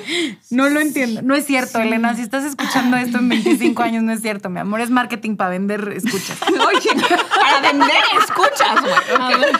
No 0.52 0.70
lo 0.70 0.80
entiendo. 0.80 1.22
No 1.24 1.34
es 1.36 1.46
cierto, 1.46 1.80
Elena. 1.80 2.16
Si 2.16 2.22
estás 2.22 2.44
escuchando 2.44 2.98
esto 2.98 3.18
en 3.18 3.30
25 3.30 3.82
años, 3.82 4.04
no 4.04 4.12
es 4.12 4.22
cierto, 4.22 4.50
mi 4.50 4.60
amor. 4.60 4.82
Es 4.82 4.90
marketing 4.92 5.36
para 5.36 5.50
vender 5.52 5.94
escuchas. 5.96 6.38
Oye, 6.68 6.90
para 7.36 7.72
vender 7.72 7.98
escuchas, 8.20 8.82
güey. 8.82 9.52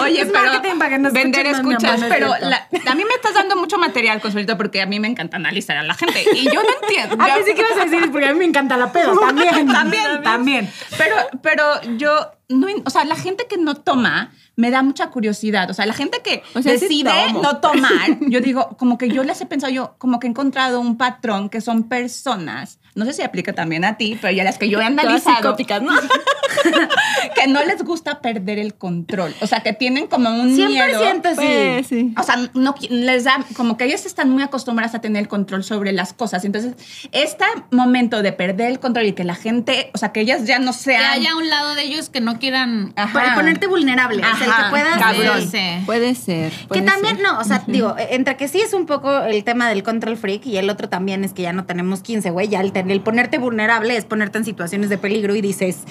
Oye, 0.00 0.20
Es 0.22 0.28
pero 0.28 0.42
marketing 0.52 0.78
para 0.78 0.90
que 0.90 0.98
nos 0.98 1.12
vender 1.12 1.46
escuchas, 1.46 1.84
amor, 1.84 1.98
no 2.00 2.06
es 2.06 2.12
pero 2.12 2.28
la- 2.48 2.68
a 2.90 2.94
mí 2.94 3.04
me 3.04 3.14
estás 3.14 3.34
dando 3.34 3.56
mucho 3.56 3.78
material, 3.78 4.20
Consuelito, 4.20 4.56
porque 4.56 4.82
a 4.82 4.86
mí 4.86 5.00
me 5.00 5.08
encanta 5.08 5.36
analizar 5.36 5.76
a 5.76 5.82
la 5.82 5.94
gente 5.94 6.24
y 6.34 6.44
yo 6.44 6.62
no 6.62 6.68
entiendo. 6.82 7.16
Ah, 7.18 7.28
Yo- 7.28 7.34
pensé 7.36 7.54
que 7.54 7.60
ibas 7.62 7.76
a 7.78 7.84
decir, 7.88 8.10
porque 8.10 8.28
a 8.28 8.32
mí 8.32 8.38
me 8.38 8.44
encanta 8.44 8.76
la 8.76 8.92
peda. 8.92 9.12
También. 9.20 9.66
También. 9.66 10.22
También. 10.22 10.70
Pero, 10.98 11.16
pero 11.42 11.64
yo, 11.96 12.30
no, 12.52 12.66
o 12.84 12.90
sea, 12.90 13.04
la 13.04 13.16
gente 13.16 13.46
que 13.48 13.56
no 13.56 13.74
toma 13.74 14.32
me 14.56 14.70
da 14.70 14.82
mucha 14.82 15.10
curiosidad. 15.10 15.70
O 15.70 15.74
sea, 15.74 15.86
la 15.86 15.94
gente 15.94 16.20
que 16.22 16.42
O 16.54 16.62
sea, 16.62 16.74
sí 16.78 16.86
decide 16.86 17.32
no 17.32 17.58
tomar, 17.58 18.18
yo 18.28 18.40
digo, 18.40 18.76
como 18.78 18.98
que 18.98 19.08
yo 19.08 19.24
les 19.24 19.40
he 19.40 19.46
pensado, 19.46 19.72
yo 19.72 19.94
como 19.98 20.20
que 20.20 20.26
he 20.26 20.30
encontrado 20.30 20.80
un 20.80 20.96
patrón 20.96 21.48
que 21.48 21.60
son 21.60 21.84
personas, 21.84 22.78
no 22.94 23.04
sé 23.06 23.14
si 23.14 23.22
aplica 23.22 23.52
también 23.52 23.84
a 23.84 23.96
ti, 23.96 24.18
pero 24.20 24.32
ya 24.32 24.44
las 24.44 24.58
que 24.58 24.68
yo 24.68 24.80
he 24.80 24.84
analizado, 24.84 25.56
¿no? 25.80 25.92
que 27.34 27.46
no 27.48 27.64
les 27.64 27.82
gusta 27.82 28.20
perder 28.20 28.58
el 28.58 28.74
control. 28.74 29.34
O 29.40 29.46
sea, 29.46 29.60
que 29.60 29.72
tienen 29.72 30.06
como 30.06 30.28
un 30.30 30.54
miedo. 30.54 31.02
100% 31.02 31.30
sí. 31.30 31.34
Pues, 31.34 31.86
sí. 31.86 32.14
O 32.18 32.22
sea, 32.22 32.36
no 32.54 32.74
les 32.90 33.24
da 33.24 33.44
como 33.56 33.76
que 33.76 33.84
ellas 33.84 34.06
están 34.06 34.30
muy 34.30 34.42
acostumbradas 34.42 34.94
a 34.94 35.00
tener 35.00 35.22
el 35.22 35.28
control 35.28 35.64
sobre 35.64 35.92
las 35.92 36.12
cosas. 36.12 36.44
Entonces, 36.44 36.74
este 37.12 37.44
momento 37.70 38.22
de 38.22 38.32
perder 38.32 38.70
el 38.70 38.80
control 38.80 39.06
y 39.06 39.12
que 39.12 39.24
la 39.24 39.34
gente, 39.34 39.90
o 39.94 39.98
sea, 39.98 40.12
que 40.12 40.20
ellas 40.20 40.46
ya 40.46 40.58
no 40.58 40.72
que 40.72 40.78
sean. 40.78 41.04
haya 41.12 41.36
un 41.36 41.48
lado 41.48 41.74
de 41.74 41.84
ellos 41.84 42.10
que 42.10 42.20
no 42.20 42.38
quieran. 42.38 42.92
Ajá. 42.96 43.12
Para 43.12 43.34
ponerte 43.34 43.66
vulnerable. 43.66 44.22
o 44.22 44.36
sea, 44.36 44.46
el 44.46 44.52
Ajá, 44.52 44.64
que 44.64 44.70
puedas. 44.70 44.98
cabrón. 44.98 45.50
Sí. 45.50 45.82
Puede 45.86 46.14
ser. 46.14 46.52
Que 46.52 46.66
puede 46.68 46.82
también, 46.82 47.16
ser. 47.16 47.24
no, 47.24 47.38
o 47.38 47.44
sea, 47.44 47.62
digo, 47.66 47.96
entre 47.98 48.36
que 48.36 48.48
sí 48.48 48.60
es 48.60 48.74
un 48.74 48.86
poco 48.86 49.22
el 49.22 49.44
tema 49.44 49.68
del 49.68 49.82
control 49.82 50.16
freak 50.16 50.46
y 50.46 50.58
el 50.58 50.68
otro 50.68 50.88
también 50.88 51.24
es 51.24 51.32
que 51.32 51.42
ya 51.42 51.52
no 51.52 51.64
tenemos 51.64 52.02
15, 52.02 52.30
güey. 52.30 52.48
Ya 52.48 52.60
el, 52.60 52.72
el 52.90 53.00
ponerte 53.00 53.38
vulnerable 53.38 53.96
es 53.96 54.04
ponerte 54.04 54.38
en 54.38 54.44
situaciones 54.44 54.90
de 54.90 54.98
peligro 54.98 55.34
y 55.34 55.40
dices, 55.40 55.84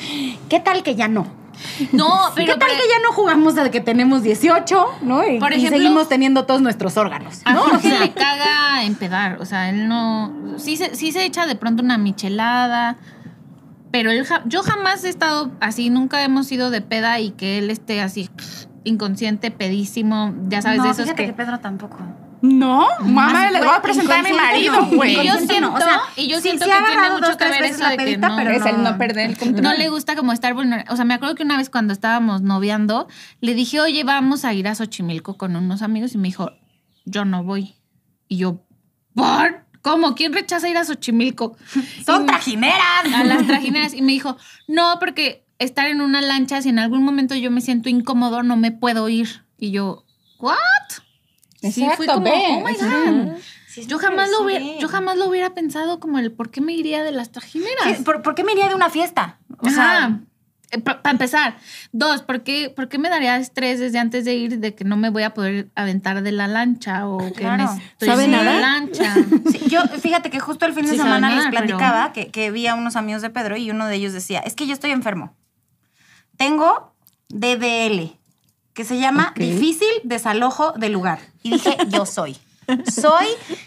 ¿qué 0.50 0.60
tal 0.60 0.84
que 0.84 0.96
ya 0.96 1.08
no? 1.08 1.28
No, 1.92 2.08
pero. 2.36 2.54
¿Qué 2.54 2.60
tal 2.60 2.70
que 2.70 2.88
ya 2.90 3.00
no 3.04 3.14
jugamos 3.14 3.58
a 3.58 3.70
que 3.70 3.82
tenemos 3.82 4.24
18, 4.24 4.86
¿no? 5.04 5.28
Y, 5.28 5.40
Por 5.40 5.52
y 5.52 5.56
ejemplo- 5.56 5.78
seguimos 5.78 6.10
teniendo 6.10 6.46
todos 6.46 6.62
nuestros 6.62 6.98
órganos, 6.98 7.42
A 7.46 7.54
¿no? 7.54 7.62
O 7.66 7.70
Jorge 7.70 7.90
sea, 7.90 8.00
le 8.00 8.12
caga 8.14 8.84
empedar, 8.84 9.42
o 9.42 9.46
sea, 9.46 9.70
él 9.70 9.88
no, 9.88 10.34
sí 10.58 10.78
se, 10.78 10.96
sí 10.96 11.12
se 11.12 11.24
echa 11.26 11.46
de 11.46 11.56
pronto 11.56 11.84
una 11.84 11.98
michelada, 11.98 12.98
pero 13.92 14.12
él, 14.12 14.26
yo 14.46 14.64
jamás 14.64 15.04
he 15.04 15.10
estado 15.10 15.52
así, 15.60 15.90
nunca 15.90 16.24
hemos 16.24 16.52
ido 16.52 16.70
de 16.70 16.82
peda 16.82 17.20
y 17.20 17.32
que 17.32 17.58
él 17.60 17.70
esté 17.70 18.02
así 18.02 18.30
inconsciente, 18.84 19.52
pedísimo, 19.52 20.34
ya 20.48 20.62
sabes, 20.62 20.80
no, 20.80 20.86
de 20.86 20.90
esos 20.92 21.04
fíjate 21.04 21.24
que... 21.24 21.30
que 21.30 21.34
Pedro 21.34 21.60
tampoco. 21.60 21.98
No, 22.42 22.88
mamá, 23.02 23.44
Así 23.44 23.54
les 23.54 23.64
voy 23.66 23.74
a 23.76 23.82
presentar 23.82 24.20
a 24.20 24.24
mi 24.24 24.34
marido, 24.34 24.74
no, 24.82 24.88
güey. 24.88 25.14
Y 25.20 25.28
yo 25.28 25.34
siento, 25.38 25.60
no, 25.62 25.74
o 25.76 25.78
sea, 25.78 26.02
y 26.16 26.28
yo 26.28 26.38
sí- 26.38 26.44
siento 26.44 26.66
sí 26.66 26.72
que 26.72 26.78
ha 26.78 26.86
tiene 26.86 27.10
mucho 27.12 27.20
dos, 27.28 27.30
que 27.32 27.36
tres 27.38 27.52
ver 27.52 27.62
veces 27.62 27.76
eso 27.78 27.84
la 27.84 27.90
de 27.92 27.98
que 27.98 28.18
no, 28.18 28.36
pero 28.36 28.52
Es 28.52 28.66
el 28.66 28.84
no 28.84 28.98
perder 28.98 29.30
el 29.30 29.38
control. 29.38 29.62
no 29.64 29.74
le 29.74 29.90
gusta 29.90 30.16
como 30.16 30.32
estar 30.34 30.54
vulnerable. 30.54 30.92
O 30.92 30.96
sea, 30.96 31.06
me 31.06 31.14
acuerdo 31.14 31.36
que 31.36 31.44
una 31.44 31.58
vez 31.58 31.70
cuando 31.70 31.94
estábamos 31.94 32.42
noviando, 32.42 33.08
le 33.42 33.54
dije, 33.54 33.80
oye, 33.80 34.04
vamos 34.04 34.44
a 34.46 34.54
ir 34.54 34.68
a 34.68 34.74
Xochimilco 34.76 35.38
con 35.38 35.56
unos 35.56 35.82
amigos 35.84 36.14
y 36.16 36.18
me 36.18 36.30
dijo, 36.30 36.52
yo 37.06 37.26
no 37.26 37.44
voy. 37.44 37.76
Y 38.28 38.38
yo, 38.38 38.64
¿por? 39.14 39.66
¿Cómo? 39.84 40.16
¿Quién 40.16 40.34
rechaza 40.34 40.68
ir 40.70 40.78
a 40.78 40.86
Xochimilco? 40.86 41.58
Son 42.06 42.24
Y- 42.24 42.26
trajineras. 42.26 42.82
a 43.16 43.24
las 43.24 43.46
trajineras 43.46 43.94
y 43.94 44.02
me 44.02 44.14
dijo, 44.14 44.38
no, 44.68 44.98
porque 45.00 45.46
estar 45.60 45.88
en 45.88 46.02
una 46.02 46.22
lancha, 46.22 46.62
si 46.62 46.70
en 46.70 46.80
algún 46.80 47.04
momento 47.04 47.36
yo 47.36 47.52
me 47.52 47.62
siento 47.62 47.88
incómodo, 47.90 48.42
no 48.42 48.56
me 48.58 48.72
puedo 48.72 49.08
ir. 49.10 49.44
Y 49.60 49.70
yo, 49.72 50.06
¿what? 50.40 50.56
Sí, 51.62 51.72
fue 51.96 52.06
Exacto, 52.06 52.14
como, 52.14 52.24
ve, 52.26 52.44
oh 52.50 52.68
my. 52.68 52.74
God. 53.30 53.38
Sí, 53.68 53.86
yo 53.86 54.00
jamás 54.00 54.30
lo 54.30 54.44
hubiera, 54.44 54.66
yo 54.80 54.88
jamás 54.90 55.18
lo 55.18 55.28
hubiera 55.30 55.54
pensado 55.54 56.00
como 56.00 56.20
el 56.20 56.32
por 56.32 56.50
qué 56.52 56.60
me 56.62 56.74
iría 56.74 57.04
de 57.04 57.12
las 57.12 57.32
trajineras. 57.32 57.98
Sí, 57.98 58.04
¿Por, 58.04 58.22
por 58.22 58.36
qué 58.36 58.44
me 58.44 58.52
iría 58.52 58.68
de 58.68 58.76
una 58.76 58.90
fiesta? 58.90 59.40
O 59.60 59.70
sea, 59.70 60.20
para 60.84 61.10
empezar. 61.12 61.58
Dos, 61.92 62.22
¿por 62.24 62.44
qué, 62.44 62.70
¿por 62.70 62.90
qué 62.90 62.98
me 62.98 63.10
daría 63.10 63.38
estrés 63.38 63.80
desde 63.80 64.00
antes 64.00 64.26
de 64.26 64.34
ir 64.36 64.60
de 64.60 64.74
que 64.76 64.84
no 64.84 64.98
me 64.98 65.10
voy 65.10 65.24
a 65.24 65.34
poder 65.34 65.70
aventar 65.76 66.22
de 66.24 66.32
la 66.32 66.48
lancha 66.48 67.08
o 67.08 67.18
que 67.20 67.32
Claro. 67.34 67.72
me 67.74 67.84
estoy 67.86 68.08
¿Sabe 68.10 68.24
en 68.26 68.32
la 68.32 68.44
nadar? 68.44 68.62
lancha? 68.62 69.14
Sí, 69.52 69.62
yo, 69.70 69.82
fíjate 69.84 70.30
que 70.30 70.40
justo 70.40 70.66
el 70.66 70.74
fin 70.74 70.86
de 70.86 70.92
Sí 70.92 70.98
semana 70.98 71.30
les 71.30 71.46
pero- 71.46 71.52
platicaba 71.66 72.12
que, 72.14 72.28
que 72.30 72.52
vi 72.52 72.68
a 72.68 72.76
unos 72.76 72.96
amigos 72.96 73.22
de 73.22 73.30
Pedro 73.30 73.56
y 73.58 73.70
uno 73.72 73.86
de 73.88 73.96
ellos 73.96 74.12
decía, 74.14 74.40
es 74.40 74.56
que 74.56 74.66
yo 74.68 74.74
estoy 74.74 74.92
enfermo. 74.92 75.36
Tengo 76.38 76.94
DDL, 77.30 78.18
que 78.74 78.84
se 78.86 79.00
llama 79.00 79.30
Ok. 79.32 79.38
difícil 79.40 79.88
desalojo 80.04 80.72
del 80.74 80.94
lugar. 80.94 81.20
Y 81.44 81.52
dije, 81.52 81.78
yo 81.90 82.06
soy. 82.06 82.38
Soy, 82.90 83.26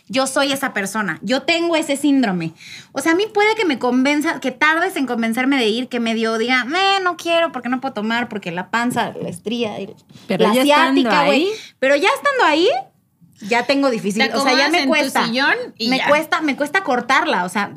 yo 0.08 0.26
soy 0.26 0.52
esa 0.52 0.72
persona. 0.72 1.18
Yo 1.20 1.42
tengo 1.42 1.76
ese 1.76 1.96
síndrome. 1.96 2.54
O 2.92 3.00
sea, 3.00 3.12
a 3.12 3.14
mí 3.14 3.26
puede 3.32 3.54
que 3.54 3.66
me 3.66 3.78
convenza, 3.78 4.40
que 4.40 4.50
tardes 4.50 4.96
en 4.96 5.06
convencerme 5.06 5.58
de 5.58 5.66
ir, 5.68 5.88
que 5.88 6.00
medio 6.00 6.38
diga, 6.38 6.64
"Eh, 6.66 7.00
no 7.02 7.16
quiero 7.18 7.52
porque 7.52 7.68
no 7.68 7.82
puedo 7.82 7.92
tomar, 7.92 8.28
porque 8.30 8.50
la 8.50 8.70
panza, 8.70 9.12
la 9.20 9.28
estría, 9.28 9.76
Pero 10.26 10.44
la 10.44 10.52
asiática, 10.52 11.26
güey. 11.26 11.48
Pero 11.78 11.96
ya 11.96 12.08
estando 12.08 12.44
ahí, 12.44 12.68
ya 13.40 13.64
tengo 13.64 13.90
difícil. 13.90 14.28
Te 14.28 14.36
O 14.36 14.42
sea, 14.42 14.56
ya 14.56 14.68
me 14.68 14.78
en 14.78 14.84
tu 14.84 14.88
cuesta. 14.90 15.26
sillón 15.26 15.54
y 15.78 15.88
me 15.90 15.98
ya. 15.98 16.08
cuesta, 16.08 16.40
me 16.40 16.56
cuesta 16.56 16.82
cortarla. 16.82 17.44
O 17.44 17.48
sea, 17.48 17.72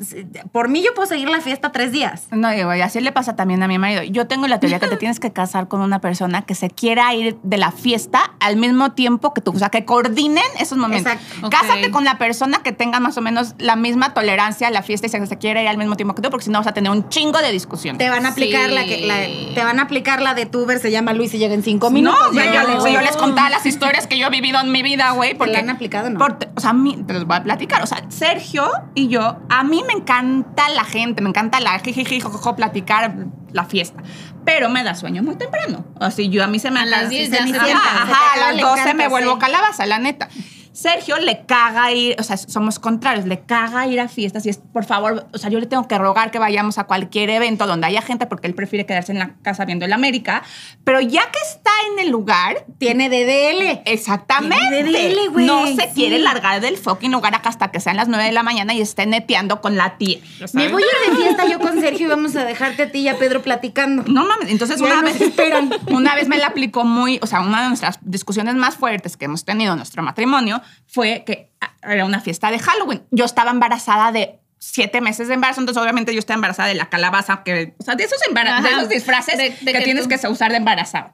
por 0.52 0.68
mí 0.68 0.82
yo 0.82 0.94
puedo 0.94 1.08
seguir 1.08 1.28
la 1.28 1.40
fiesta 1.40 1.72
tres 1.72 1.92
días. 1.92 2.26
No, 2.30 2.50
digo, 2.50 2.74
y 2.74 2.80
así 2.80 3.00
le 3.00 3.12
pasa 3.12 3.36
también 3.36 3.62
a 3.62 3.68
mi 3.68 3.78
marido. 3.78 4.02
Yo 4.02 4.26
tengo 4.26 4.46
la 4.46 4.60
teoría 4.60 4.78
que 4.80 4.88
te 4.88 4.96
tienes 4.98 5.20
que 5.20 5.32
casar 5.32 5.68
con 5.68 5.80
una 5.80 6.00
persona 6.00 6.42
que 6.42 6.54
se 6.54 6.70
quiera 6.70 7.12
ir 7.14 7.36
de 7.42 7.56
la 7.58 7.72
fiesta 7.72 8.32
al 8.40 8.56
mismo 8.56 8.92
tiempo 8.92 9.34
que 9.34 9.40
tú. 9.40 9.52
O 9.54 9.58
sea, 9.58 9.68
que 9.68 9.84
coordinen 9.84 10.42
esos 10.58 10.78
momentos. 10.78 11.12
Exacto. 11.12 11.50
Cásate 11.50 11.90
con 11.90 12.04
la 12.04 12.18
persona 12.18 12.58
que 12.62 12.72
tenga 12.72 13.00
más 13.00 13.16
o 13.18 13.20
menos 13.20 13.54
la 13.58 13.76
misma 13.76 14.14
tolerancia 14.14 14.68
a 14.68 14.70
la 14.70 14.82
fiesta 14.82 15.06
y 15.06 15.10
se, 15.10 15.26
se 15.26 15.38
quiera 15.38 15.60
ir 15.62 15.68
al 15.68 15.78
mismo 15.78 15.96
tiempo 15.96 16.14
que 16.14 16.22
tú, 16.22 16.30
porque 16.30 16.44
si 16.44 16.50
no 16.50 16.58
vas 16.58 16.66
a 16.68 16.72
tener 16.72 16.90
un 16.92 17.08
chingo 17.08 17.38
de 17.40 17.50
discusión. 17.52 17.98
Te 17.98 18.08
van 18.10 18.24
a 18.26 18.30
aplicar 18.30 18.68
Sí. 18.68 18.74
la 18.74 18.84
que 18.84 19.06
la- 19.06 19.54
te 19.54 19.64
van 19.64 19.78
a 19.78 19.82
aplicar 19.82 20.20
la 20.22 20.34
de 20.34 20.46
tu 20.46 20.60
Uber 20.62 20.78
se 20.78 20.90
llama 20.90 21.12
Luis 21.12 21.32
y 21.34 21.38
llega 21.38 21.54
en 21.54 21.62
cinco 21.62 21.90
minutos. 21.90 22.32
No, 22.32 22.42
yo, 22.42 22.88
yo 22.88 23.00
les 23.00 23.16
contaba 23.16 23.50
las 23.50 23.66
historias 23.66 24.06
que 24.06 24.18
yo 24.18 24.26
he 24.26 24.30
vivido 24.30 24.60
en 24.60 24.70
mi 24.72 24.82
vida, 24.82 25.10
güey, 25.12 25.34
porque... 25.36 25.57
han 25.58 25.70
aplicado, 25.70 26.10
no? 26.10 26.18
por- 26.18 26.38
o 26.54 26.60
sea, 26.60 26.70
a 26.70 26.74
mí, 26.74 26.96
te 27.06 27.12
los 27.14 27.26
voy 27.26 27.36
a 27.36 27.42
platicar. 27.42 27.82
O 27.82 27.86
sea, 27.86 28.02
Sergio 28.08 28.68
y 28.94 29.08
yo, 29.08 29.38
a 29.48 29.64
mí 29.64 29.82
me 29.86 29.92
encanta 29.94 30.68
la 30.70 30.84
gente, 30.84 31.22
me 31.22 31.28
encanta 31.28 31.60
la 31.60 31.78
jojojo, 32.22 32.56
platicar 32.56 33.14
la 33.52 33.64
fiesta. 33.64 34.02
Pero 34.44 34.68
me 34.70 34.82
da 34.84 34.94
sueño 34.94 35.22
muy 35.22 35.36
temprano. 35.36 35.84
O 36.00 36.10
sea, 36.10 36.24
yo 36.26 36.42
a 36.42 36.46
mí 36.46 36.58
se 36.58 36.70
me 36.70 36.80
A 36.80 36.86
las 36.86 36.98
acaba- 37.00 37.10
10 37.10 37.30
se 37.30 37.36
ya 37.36 37.42
me 37.42 37.48
se 37.52 37.52
sienta. 37.52 37.66
sienta, 37.66 37.82
se 37.84 37.90
te 38.06 38.12
Ajá, 38.12 38.12
a 38.12 38.32
acaba, 38.32 38.46
las 38.46 38.56
le 38.56 38.62
12 38.62 38.80
encanta, 38.80 38.94
me 38.94 39.08
vuelvo 39.08 39.32
sí. 39.34 39.38
calabaza, 39.40 39.86
la 39.86 39.98
neta. 39.98 40.28
Sergio 40.78 41.18
le 41.18 41.44
caga 41.44 41.90
ir, 41.90 42.14
o 42.20 42.22
sea, 42.22 42.36
somos 42.36 42.78
contrarios, 42.78 43.26
le 43.26 43.40
caga 43.40 43.88
ir 43.88 43.98
a 43.98 44.06
fiestas 44.06 44.46
y 44.46 44.50
es, 44.50 44.58
por 44.58 44.84
favor, 44.84 45.26
o 45.32 45.36
sea, 45.36 45.50
yo 45.50 45.58
le 45.58 45.66
tengo 45.66 45.88
que 45.88 45.98
rogar 45.98 46.30
que 46.30 46.38
vayamos 46.38 46.78
a 46.78 46.84
cualquier 46.84 47.30
evento 47.30 47.66
donde 47.66 47.88
haya 47.88 48.00
gente 48.00 48.26
porque 48.26 48.46
él 48.46 48.54
prefiere 48.54 48.86
quedarse 48.86 49.10
en 49.10 49.18
la 49.18 49.34
casa 49.42 49.64
viendo 49.64 49.86
el 49.86 49.92
América, 49.92 50.44
pero 50.84 51.00
ya 51.00 51.22
que 51.32 51.38
está 51.50 51.72
en 51.90 52.06
el 52.06 52.10
lugar, 52.10 52.64
Tiene 52.78 53.08
DDL. 53.08 53.82
Exactamente. 53.86 54.56
Tiene 54.70 54.84
DDL, 54.84 55.30
güey, 55.30 55.46
no 55.46 55.66
se 55.66 55.82
sí. 55.82 55.88
quiere 55.96 56.20
largar 56.20 56.60
del 56.60 56.76
fucking 56.76 57.10
lugar 57.10 57.34
hasta 57.42 57.72
que 57.72 57.80
sean 57.80 57.96
las 57.96 58.06
9 58.06 58.26
de 58.26 58.32
la 58.32 58.44
mañana 58.44 58.72
y 58.72 58.80
esté 58.80 59.04
neteando 59.04 59.60
con 59.60 59.76
la 59.76 59.98
tía. 59.98 60.18
Me 60.52 60.68
voy 60.68 60.84
a 60.84 60.86
ir 60.86 61.10
de 61.10 61.24
fiesta 61.24 61.44
yo 61.48 61.58
con 61.58 61.80
Sergio 61.80 62.06
y 62.06 62.10
vamos 62.10 62.36
a 62.36 62.44
dejarte 62.44 62.84
a 62.84 62.92
ti 62.92 63.00
y 63.00 63.08
a 63.08 63.18
Pedro 63.18 63.42
platicando. 63.42 64.04
No 64.06 64.24
mames, 64.24 64.48
entonces 64.52 64.80
una 64.80 65.02
vez, 65.02 65.20
esperan. 65.20 65.70
una 65.88 66.14
vez 66.14 66.28
me 66.28 66.38
la 66.38 66.46
aplicó 66.46 66.84
muy, 66.84 67.18
o 67.20 67.26
sea, 67.26 67.40
una 67.40 67.62
de 67.62 67.68
nuestras 67.68 67.98
discusiones 68.02 68.54
más 68.54 68.76
fuertes 68.76 69.16
que 69.16 69.24
hemos 69.24 69.44
tenido 69.44 69.72
en 69.72 69.78
nuestro 69.78 70.04
matrimonio 70.04 70.62
fue 70.86 71.22
que 71.26 71.50
ah, 71.60 71.72
era 71.82 72.04
una 72.04 72.20
fiesta 72.20 72.50
de 72.50 72.58
Halloween. 72.58 73.02
Yo 73.10 73.24
estaba 73.24 73.50
embarazada 73.50 74.12
de 74.12 74.38
siete 74.58 75.00
meses 75.00 75.28
de 75.28 75.34
embarazo, 75.34 75.60
entonces 75.60 75.80
obviamente 75.82 76.12
yo 76.12 76.18
estaba 76.18 76.34
embarazada 76.36 76.68
de 76.68 76.74
la 76.74 76.88
calabaza, 76.88 77.42
que, 77.44 77.74
o 77.78 77.82
sea, 77.84 77.94
de 77.94 78.04
esos, 78.04 78.18
de 78.20 78.68
Ajá. 78.68 78.68
esos 78.78 78.88
disfraces 78.88 79.36
De- 79.38 79.50
de 79.50 79.72
que, 79.72 79.78
que 79.78 79.84
tienes 79.84 80.08
tú- 80.08 80.08
que 80.20 80.28
usar 80.28 80.50
de 80.50 80.56
embarazada. 80.56 81.12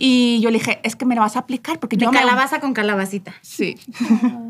Y 0.00 0.40
yo 0.40 0.50
le 0.50 0.58
dije, 0.58 0.78
es 0.84 0.94
que 0.96 1.04
me 1.04 1.14
lo 1.16 1.20
vas 1.22 1.34
a 1.36 1.40
aplicar 1.40 1.78
porque 1.80 1.96
De 1.96 2.04
yo 2.04 2.12
me 2.12 2.18
calabaza 2.20 2.60
con 2.60 2.72
calabacita. 2.72 3.34
Sí. 3.42 3.76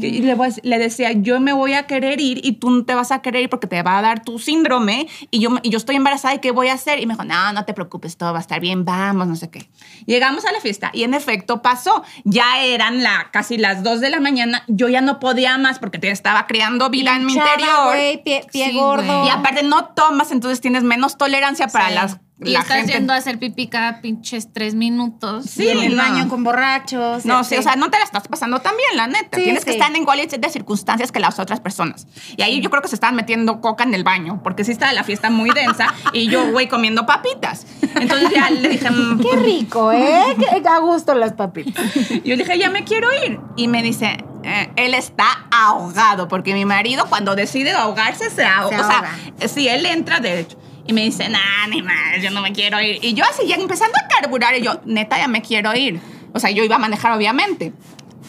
y 0.00 0.22
le, 0.22 0.32
a- 0.32 0.36
le 0.62 0.78
decía, 0.78 1.12
yo 1.12 1.40
me 1.40 1.52
voy 1.52 1.74
a 1.74 1.86
querer 1.86 2.20
ir 2.20 2.40
y 2.44 2.52
tú 2.52 2.70
no 2.70 2.84
te 2.84 2.94
vas 2.94 3.10
a 3.12 3.22
querer 3.22 3.42
ir 3.44 3.48
porque 3.50 3.66
te 3.66 3.82
va 3.82 3.98
a 3.98 4.02
dar 4.02 4.22
tu 4.22 4.38
síndrome 4.38 5.08
y 5.30 5.40
yo, 5.40 5.50
y 5.62 5.70
yo 5.70 5.78
estoy 5.78 5.96
embarazada 5.96 6.34
y 6.34 6.38
qué 6.38 6.50
voy 6.50 6.68
a 6.68 6.74
hacer. 6.74 6.98
Y 7.00 7.06
me 7.06 7.14
dijo, 7.14 7.24
no, 7.24 7.52
no 7.52 7.64
te 7.64 7.74
preocupes, 7.74 8.16
todo 8.16 8.32
va 8.32 8.38
a 8.38 8.42
estar 8.42 8.60
bien, 8.60 8.84
vamos, 8.84 9.26
no 9.26 9.36
sé 9.36 9.50
qué. 9.50 9.68
Llegamos 10.06 10.44
a 10.44 10.52
la 10.52 10.60
fiesta 10.60 10.90
y 10.92 11.04
en 11.04 11.14
efecto 11.14 11.62
pasó. 11.62 12.02
Ya 12.24 12.62
eran 12.64 13.02
la, 13.02 13.28
casi 13.32 13.58
las 13.58 13.82
2 13.82 14.00
de 14.00 14.10
la 14.10 14.20
mañana, 14.20 14.64
yo 14.68 14.88
ya 14.88 15.00
no 15.00 15.20
podía 15.20 15.56
más 15.58 15.78
porque 15.78 15.98
te 15.98 16.10
estaba 16.10 16.46
creando 16.46 16.90
vida 16.90 17.16
en 17.16 17.24
mi 17.26 17.34
interior. 17.34 17.86
güey, 17.86 18.22
pie, 18.22 18.44
pie 18.52 18.70
Sí, 18.70 18.78
gordo. 18.78 19.24
Y 19.26 19.28
aparte 19.28 19.62
no 19.62 19.86
tomas, 19.86 20.30
entonces 20.32 20.60
tienes 20.60 20.82
menos 20.82 21.16
tolerancia 21.18 21.68
para 21.68 21.88
Sí. 21.88 21.94
las, 21.94 22.18
Y 22.42 22.50
la 22.52 22.60
estás 22.60 22.78
gente. 22.78 22.92
yendo 22.94 23.12
a 23.12 23.16
hacer 23.16 23.38
pipí 23.38 23.66
cada 23.68 24.00
pinches 24.00 24.52
tres 24.52 24.74
minutos. 24.74 25.44
Sí, 25.46 25.68
en 25.68 25.78
el 25.78 25.96
no. 25.96 26.02
baño 26.02 26.28
con 26.28 26.42
borrachos. 26.42 27.26
No, 27.26 27.44
sí, 27.44 27.56
o 27.56 27.62
sea, 27.62 27.76
no 27.76 27.90
te 27.90 27.98
la 27.98 28.04
estás 28.04 28.28
pasando 28.28 28.60
tan 28.60 28.74
bien, 28.76 28.96
la 28.96 29.06
neta. 29.06 29.36
Sí, 29.36 29.44
Tienes 29.44 29.64
que 29.64 29.72
sí. 29.72 29.76
estar 29.76 29.90
en 29.94 30.02
iguales 30.02 30.28
de 30.30 30.48
circunstancias 30.48 31.12
que 31.12 31.20
las 31.20 31.38
otras 31.38 31.60
personas. 31.60 32.06
Y 32.36 32.42
ahí 32.42 32.60
yo 32.60 32.70
creo 32.70 32.82
que 32.82 32.88
se 32.88 32.94
estaban 32.94 33.14
metiendo 33.14 33.60
coca 33.60 33.84
en 33.84 33.92
el 33.94 34.04
baño, 34.04 34.40
porque 34.42 34.64
sí 34.64 34.72
estaba 34.72 34.92
la 34.92 35.04
fiesta 35.04 35.28
muy 35.28 35.50
densa 35.50 35.92
y 36.12 36.28
yo, 36.28 36.50
güey, 36.50 36.68
comiendo 36.68 37.04
papitas. 37.04 37.66
Entonces 37.94 38.30
ya 38.34 38.48
le 38.50 38.68
dije, 38.70 38.90
mm, 38.90 39.20
Qué 39.20 39.36
rico, 39.36 39.92
¿eh? 39.92 40.36
Qué 40.38 40.68
a 40.68 40.78
gusto 40.78 41.14
las 41.14 41.32
papitas. 41.34 41.84
yo 42.24 42.36
le 42.36 42.38
dije, 42.38 42.58
ya 42.58 42.70
me 42.70 42.84
quiero 42.84 43.08
ir. 43.26 43.38
Y 43.56 43.68
me 43.68 43.82
dice, 43.82 44.24
eh, 44.44 44.70
él 44.76 44.94
está 44.94 45.46
ahogado, 45.50 46.28
porque 46.28 46.54
mi 46.54 46.64
marido 46.64 47.06
cuando 47.08 47.34
decide 47.34 47.72
ahogarse 47.72 48.30
se 48.30 48.44
ahoga. 48.44 48.76
Se 48.76 48.82
o 48.82 48.86
sea, 48.86 48.98
ahoga. 48.98 49.48
si 49.48 49.68
él 49.68 49.84
entra 49.86 50.20
derecho. 50.20 50.58
Y 50.90 50.92
me 50.92 51.02
dice, 51.02 51.28
nah, 51.28 51.68
ni 51.68 51.82
más, 51.82 52.20
yo 52.20 52.32
no 52.32 52.42
me 52.42 52.52
quiero 52.52 52.80
ir. 52.80 52.98
Y 53.00 53.14
yo 53.14 53.22
así 53.24 53.46
ya 53.46 53.54
empezando 53.54 53.94
a 53.96 54.08
carburar, 54.08 54.56
y 54.56 54.62
yo, 54.62 54.80
neta, 54.86 55.18
ya 55.18 55.28
me 55.28 55.40
quiero 55.40 55.72
ir. 55.72 56.00
O 56.32 56.40
sea, 56.40 56.50
yo 56.50 56.64
iba 56.64 56.74
a 56.74 56.78
manejar, 56.80 57.12
obviamente. 57.12 57.72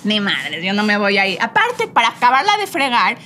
Ni 0.04 0.20
madre, 0.20 0.64
yo 0.64 0.72
no 0.74 0.84
me 0.84 0.96
voy 0.96 1.18
a 1.18 1.26
ir. 1.26 1.42
Aparte, 1.42 1.88
para 1.88 2.10
acabarla 2.10 2.56
de 2.58 2.68
fregar, 2.68 3.18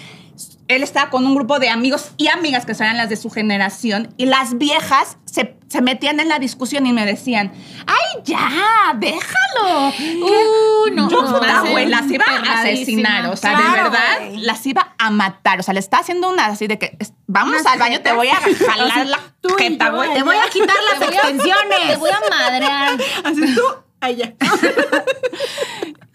él 0.67 0.83
estaba 0.83 1.09
con 1.09 1.25
un 1.25 1.35
grupo 1.35 1.59
de 1.59 1.69
amigos 1.69 2.11
y 2.17 2.27
amigas 2.27 2.65
que 2.65 2.71
eran 2.71 2.97
las 2.97 3.09
de 3.09 3.17
su 3.17 3.29
generación 3.29 4.13
y 4.17 4.25
las 4.25 4.57
viejas 4.57 5.17
se, 5.25 5.55
se 5.67 5.81
metían 5.81 6.19
en 6.19 6.27
la 6.29 6.39
discusión 6.39 6.85
y 6.87 6.93
me 6.93 7.05
decían, 7.05 7.51
¡ay, 7.85 8.21
ya! 8.23 8.93
¡Déjalo! 8.95 9.89
Uh, 9.89 10.89
no, 10.93 11.09
Yo, 11.09 11.21
no, 11.21 11.33
puta, 11.33 11.63
las 11.85 12.09
iba 12.09 12.25
a 12.25 12.61
asesinar, 12.61 13.27
o 13.29 13.35
sea, 13.35 13.57
de 13.57 13.63
verdad, 13.71 14.29
las 14.37 14.65
iba 14.65 14.95
a 14.97 15.09
matar, 15.11 15.59
o 15.59 15.63
sea, 15.63 15.73
le 15.73 15.79
está 15.79 15.99
haciendo 15.99 16.29
una 16.29 16.47
así 16.47 16.67
de 16.67 16.79
que, 16.79 16.97
Unas 17.27 17.65
al 17.65 17.79
baño, 17.79 18.01
te 18.01 18.13
voy 18.13 18.29
a 18.29 18.35
jalar 18.35 19.05
la 19.07 19.19
jeta, 19.57 19.89
güey. 19.89 20.13
Te 20.13 20.23
voy 20.23 20.35
a 20.37 20.49
quitar 20.49 20.75
las 20.91 20.99
Te 20.99 21.05
voy 21.05 21.15
a- 21.15 21.17
extensiones. 21.19 21.79
Te 21.89 21.95
voy 21.97 22.09
a 22.09 22.29
madrear. 22.29 22.97
Así 23.23 23.55
tú, 23.55 23.61
allá. 24.01 24.33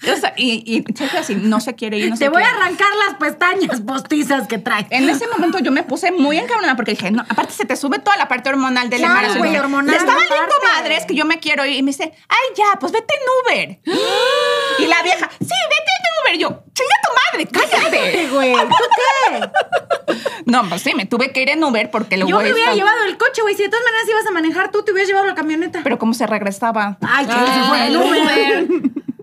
O 0.03 0.17
sea, 0.17 0.33
y, 0.35 0.63
y 0.67 0.95
Sergio 0.95 1.21
así, 1.21 1.35
no 1.35 1.61
se 1.61 1.75
quiere 1.75 1.99
ir, 1.99 2.09
no 2.09 2.17
se 2.17 2.25
Te 2.25 2.29
voy 2.31 2.43
a 2.43 2.47
quiere 2.47 2.59
arrancar 2.63 2.89
las 3.07 3.19
pestañas 3.19 3.83
postizas 3.83 4.49
que 4.49 4.57
traes. 4.57 4.87
En 4.89 5.07
ese 5.11 5.27
momento 5.29 5.59
yo 5.59 5.71
me 5.73 5.83
puse 5.83 6.11
muy 6.11 6.39
encabronada 6.39 6.75
porque 6.75 6.93
dije, 6.93 7.11
no, 7.11 7.21
aparte 7.29 7.53
se 7.53 7.67
te 7.67 7.77
sube 7.77 7.99
toda 7.99 8.17
la 8.17 8.27
parte 8.27 8.49
hormonal 8.49 8.89
del 8.89 9.01
Claro, 9.01 9.15
embarazo. 9.17 9.39
güey, 9.41 9.53
Le 9.53 9.61
hormonal 9.61 9.95
estaba 9.95 10.19
lindo 10.19 10.35
aparte. 10.37 10.67
madres 10.83 11.05
que 11.05 11.15
yo 11.15 11.27
me 11.27 11.39
quiero 11.39 11.67
ir 11.67 11.77
y 11.77 11.83
me 11.83 11.91
dice, 11.91 12.15
ay, 12.29 12.55
ya, 12.57 12.79
pues 12.81 12.93
vete 12.93 13.13
en 13.15 13.65
Uber. 13.67 13.81
y 14.79 14.87
la 14.87 15.03
vieja, 15.03 15.29
sí, 15.39 15.47
vete 15.69 15.93
en 15.99 16.23
Uber. 16.23 16.35
Y 16.35 16.39
yo, 16.39 16.49
chinga 16.73 16.97
tu 17.05 17.13
madre, 17.21 17.49
cállate. 17.53 18.29
güey. 18.29 18.55
¿Tú 18.55 18.85
qué? 18.97 20.15
No, 20.51 20.69
pues 20.69 20.83
sí, 20.83 20.93
me 20.95 21.07
tuve 21.07 21.33
que 21.33 21.43
ir 21.43 21.51
en 21.51 21.63
Uber 21.65 21.91
porque 21.91 22.17
lo 22.17 22.27
Yo 22.29 22.39
me 22.41 22.53
hubiera 22.53 22.75
llevado 22.75 23.05
el 23.07 23.17
coche, 23.17 23.43
güey. 23.43 23.55
Si 23.55 23.63
de 23.63 23.69
todas 23.69 23.85
maneras 23.85 24.09
ibas 24.09 24.27
a 24.27 24.31
manejar 24.31 24.71
tú, 24.71 24.83
te 24.83 24.93
hubieras 24.93 25.09
llevado 25.09 25.27
la 25.27 25.35
camioneta. 25.35 25.81
Pero 25.83 25.99
cómo 25.99 26.15
se 26.15 26.27
regresaba. 26.27 26.99
Ay, 27.01 27.27
que 27.27 27.33
Ah, 27.33 27.55
si 27.63 27.69
fuera 27.69 27.87
el 27.87 27.97
Uber. 27.97 28.69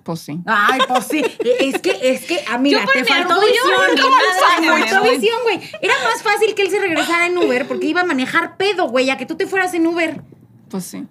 Pues 0.03 0.21
sí. 0.21 0.39
Ay, 0.45 0.79
pues 0.87 1.05
sí. 1.05 1.21
Es 1.59 1.81
que, 1.81 1.99
es 2.01 2.21
que, 2.25 2.39
ah, 2.49 2.57
mira, 2.57 2.85
te 2.93 3.03
faltó 3.03 3.41
visión. 3.41 3.95
Te 3.95 4.67
faltó 4.67 5.01
visión, 5.11 5.37
güey. 5.43 5.59
Era 5.81 5.95
más 6.05 6.23
fácil 6.23 6.55
que 6.55 6.61
él 6.61 6.69
se 6.69 6.79
regresara 6.79 7.25
en 7.25 7.37
Uber 7.37 7.67
porque 7.67 7.87
iba 7.87 8.01
a 8.01 8.05
manejar 8.05 8.55
pedo, 8.55 8.87
güey, 8.87 9.09
a 9.09 9.17
que 9.17 9.25
tú 9.25 9.35
te 9.35 9.47
fueras 9.47 9.73
en 9.73 9.85
Uber. 9.85 10.21
Pues 10.69 10.85
sí. 10.85 11.05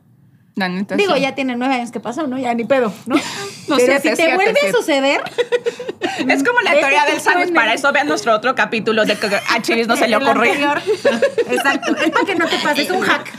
La 0.57 0.71
neta 0.71 0.97
Digo, 0.97 1.15
sí. 1.15 1.21
ya 1.21 1.35
tiene 1.35 1.55
nueve 1.55 1.75
años 1.75 1.91
que 1.91 2.01
pasó, 2.01 2.27
¿no? 2.27 2.39
Ya 2.39 2.55
ni 2.55 2.65
pedo, 2.65 2.93
¿no? 3.07 3.17
No, 3.69 3.77
Pero 3.77 3.79
siete, 3.79 4.01
si 4.01 4.09
te 4.11 4.17
siete, 4.17 4.35
vuelve 4.37 4.55
siete. 4.61 4.69
a 4.69 4.73
suceder, 4.81 5.21
Es 6.29 6.45
como 6.45 6.61
la 6.61 6.71
teoría 6.73 7.05
del 7.05 7.21
sándwich. 7.21 7.53
Para 7.53 7.75
eso 7.75 7.91
vean 7.93 8.07
nuestro 8.09 8.33
otro 8.35 8.55
capítulo 8.55 9.05
de 9.05 9.17
que 9.17 9.27
a 9.27 9.61
Chivis 9.61 9.87
no 9.89 9.97
se 9.97 10.07
le 10.09 10.17
ocurrió. 10.17 10.53
Exacto. 11.51 11.97
Es 11.97 12.11
para 12.11 12.25
que 12.25 12.35
no 12.37 12.47
te 12.49 12.57
pases 12.59 12.89
un 12.91 13.01
hack. 13.03 13.33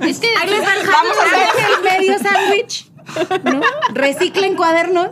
Es 0.00 0.18
que 0.18 0.28
Ahí 0.36 0.50
les 0.50 0.60
va 0.66 0.72
el 0.74 0.80
hack. 0.82 0.90
Vamos 0.90 1.16
a 1.18 1.22
hacer- 1.22 1.70
el 1.76 1.98
medio 2.00 2.18
sándwich. 2.18 2.90
¿no? 3.44 3.60
Reciclen 3.92 4.56
cuadernos 4.56 5.10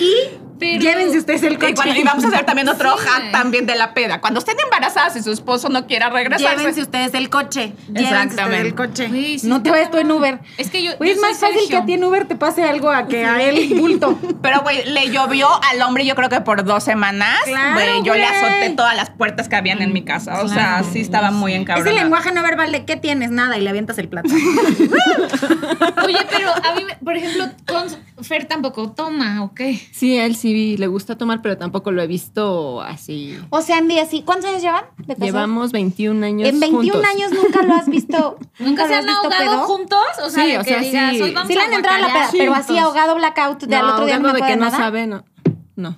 y 0.00 0.12
Pero- 0.62 0.80
Llévense 0.82 1.18
ustedes 1.18 1.42
el 1.42 1.54
Y, 1.54 1.56
coche. 1.56 1.90
y 1.98 2.02
vamos 2.02 2.24
a 2.24 2.28
hacer 2.28 2.44
también 2.44 2.68
otro 2.68 2.96
Sí, 2.98 3.08
también 3.32 3.66
de 3.66 3.74
la 3.74 3.94
peda. 3.94 4.20
Cuando 4.20 4.38
estén 4.40 4.56
embarazadas 4.62 5.16
y 5.16 5.22
su 5.22 5.32
esposo 5.32 5.68
no 5.68 5.86
quiera 5.86 6.08
regresar. 6.10 6.56
Llévense 6.56 6.82
ustedes 6.82 7.14
el 7.14 7.28
coche. 7.30 7.72
Llévense 7.88 8.36
ustedes 8.36 8.60
el 8.64 8.74
coche. 8.74 9.08
Sí 9.10 9.40
no 9.48 9.62
te 9.62 9.70
vayas 9.70 9.90
tú 9.90 9.98
en 9.98 10.10
Uber. 10.10 10.40
Es 10.58 10.70
que 10.70 10.82
yo- 10.82 10.92
es 11.00 11.18
más 11.20 11.38
fácil 11.38 11.60
que 11.68 11.76
a 11.76 11.84
ti 11.84 11.94
en 11.94 12.04
Uber 12.04 12.26
te 12.26 12.36
pase 12.36 12.62
algo 12.64 12.90
a 12.90 13.06
que 13.06 13.24
a 13.24 13.42
él 13.42 13.74
bulto. 13.76 14.18
Pero, 14.42 14.60
güey, 14.62 14.84
le 14.90 15.10
llovió 15.10 15.48
al 15.70 15.82
hombre 15.82 16.04
yo 16.06 16.14
creo 16.14 16.28
que 16.28 16.40
por 16.40 16.64
dos 16.64 16.84
semanas. 16.84 17.38
Claro, 17.44 17.74
Güey, 17.74 18.02
yo 18.04 18.14
le 18.14 18.24
azoté 18.24 18.70
todas 18.76 18.94
las 18.96 19.10
puertas 19.10 19.48
que 19.48 19.56
habían 19.56 19.82
en 19.82 19.92
mi 19.92 20.02
casa. 20.04 20.42
O 20.42 20.48
sea, 20.48 20.82
sí 20.92 21.00
estaba 21.00 21.30
muy 21.30 21.52
Es 21.54 21.60
encabronada. 21.60 21.90
el 21.96 22.02
lenguaje 22.02 22.32
no 22.32 22.42
verbal 22.42 22.70
de 22.72 22.84
¿qué 22.84 22.96
tienes? 22.96 23.30
Nada, 23.30 23.56
y 23.58 23.60
le 23.62 23.70
avientas 23.70 23.98
el 23.98 24.08
plato. 24.08 24.28
Oye, 26.04 26.18
pero 26.30 26.50
a 26.50 26.74
mí, 26.74 26.82
por 27.04 27.16
ejemplo, 27.16 27.46
con 27.66 28.24
Fer 28.24 28.46
tampoco 28.46 28.90
toma, 28.92 29.42
¿ok? 29.42 29.60
Sí, 29.92 30.16
él 30.18 30.36
sí 30.36 30.51
le 30.76 30.86
gusta 30.86 31.16
tomar, 31.18 31.42
pero 31.42 31.56
tampoco 31.58 31.90
lo 31.92 32.02
he 32.02 32.06
visto 32.06 32.80
así. 32.80 33.38
o 33.50 33.60
sea, 33.62 33.78
Andy, 33.78 33.98
así, 33.98 34.22
¿cuántos 34.22 34.50
años 34.50 34.62
llevan? 34.62 34.84
de? 34.98 35.14
Llevamos 35.16 35.72
21 35.72 36.24
años 36.26 36.48
En 36.48 36.60
21 36.60 36.92
juntos. 36.92 37.10
años 37.14 37.30
nunca 37.32 37.62
lo 37.62 37.74
has 37.74 37.88
visto. 37.88 38.38
¿Nunca 38.58 38.86
se 38.88 38.94
han 38.94 39.04
visto 39.06 39.20
ahogado 39.22 39.50
pedo? 39.52 39.64
juntos? 39.64 39.98
O 40.24 40.30
sea, 40.30 40.44
Sí, 40.44 40.50
de 40.52 40.58
o 40.58 40.62
que 40.62 40.70
sea, 40.70 40.80
digas, 40.80 41.12
sí. 41.16 41.22
hoy 41.22 41.30
vamos 41.32 41.48
Sí 41.48 41.54
le 41.54 41.60
han 41.62 41.72
entrado 41.72 41.96
a 41.96 42.00
la 42.08 42.12
peda, 42.14 42.28
pero 42.32 42.54
así 42.54 42.78
ahogado 42.78 43.14
blackout 43.16 43.62
de 43.64 43.76
al 43.76 43.88
otro 43.90 44.06
día 44.06 44.18
no 44.18 44.32
me 44.32 44.40
de 44.40 44.46
que 44.46 44.56
no 44.56 44.70
sabe, 44.70 45.06
no. 45.06 45.24
No. 45.76 45.96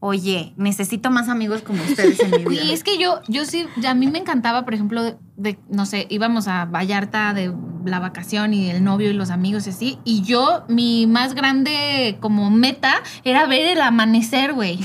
Oye, 0.00 0.52
necesito 0.56 1.10
más 1.10 1.28
amigos 1.28 1.62
como 1.62 1.82
ustedes 1.82 2.20
en 2.20 2.30
mi 2.30 2.44
vida. 2.48 2.62
Y 2.64 2.72
es 2.72 2.84
que 2.84 2.98
yo, 2.98 3.20
yo 3.26 3.44
sí, 3.44 3.66
a 3.86 3.94
mí 3.94 4.06
me 4.06 4.18
encantaba, 4.18 4.64
por 4.64 4.74
ejemplo, 4.74 5.18
de, 5.38 5.56
no 5.68 5.86
sé, 5.86 6.06
íbamos 6.10 6.48
a 6.48 6.64
Vallarta 6.66 7.32
de 7.32 7.52
la 7.84 8.00
vacación 8.00 8.52
y 8.52 8.70
el 8.70 8.82
novio 8.84 9.08
y 9.08 9.12
los 9.14 9.30
amigos 9.30 9.66
y 9.66 9.70
así, 9.70 9.98
y 10.04 10.22
yo, 10.22 10.64
mi 10.68 11.06
más 11.06 11.32
grande 11.34 12.18
como 12.20 12.50
meta 12.50 13.00
era 13.24 13.46
ver 13.46 13.64
el 13.66 13.80
amanecer, 13.80 14.52
güey. 14.52 14.78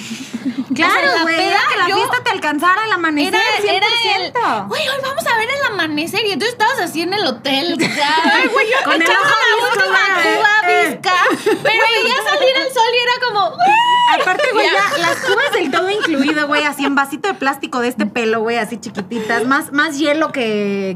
Claro, 0.75 0.93
O 0.99 1.01
sea, 1.03 1.15
la 1.15 1.21
güey, 1.23 1.35
que 1.37 1.77
la 1.79 1.87
yo- 1.89 1.95
fiesta 1.95 2.17
te 2.23 2.29
alcanzara 2.29 2.85
el 2.85 2.91
amanecer, 2.91 3.33
Era, 3.33 3.73
era 3.77 3.87
100%. 3.87 4.61
el, 4.61 4.67
güey, 4.67 4.81
hoy 4.87 5.01
vamos 5.01 5.25
a 5.25 5.37
ver 5.37 5.49
el 5.49 5.71
amanecer, 5.73 6.21
y 6.27 6.31
entonces 6.31 6.53
estabas 6.53 6.79
así 6.79 7.01
en 7.01 7.13
el 7.13 7.25
hotel, 7.25 7.77
ya, 7.79 7.87
Con 8.85 9.01
el 9.01 9.09
ojo 9.09 9.35
la 9.49 9.67
última 9.81 9.99
güey. 10.21 10.35
cuba 10.37 10.49
Eh. 10.71 10.89
visca, 10.89 11.13
pero 11.63 11.83
veía 11.83 12.15
salir 12.29 12.55
el 12.57 12.73
sol 12.73 12.91
y 12.93 13.03
era 13.03 13.27
como, 13.27 13.49
¡güey! 13.49 14.21
Aparte, 14.21 14.43
güey, 14.53 14.67
las 14.99 15.17
cubas 15.21 15.51
del 15.53 15.71
todo 15.71 15.89
incluido, 15.89 16.45
güey, 16.47 16.63
así 16.65 16.85
en 16.85 16.93
vasito 16.93 17.27
de 17.29 17.33
plástico 17.33 17.79
de 17.79 17.87
este 17.87 18.05
pelo, 18.05 18.41
güey, 18.41 18.57
así 18.57 18.77
chiquititas, 18.77 19.45
más, 19.45 19.71
más 19.71 19.97
hielo 19.97 20.31
que, 20.31 20.42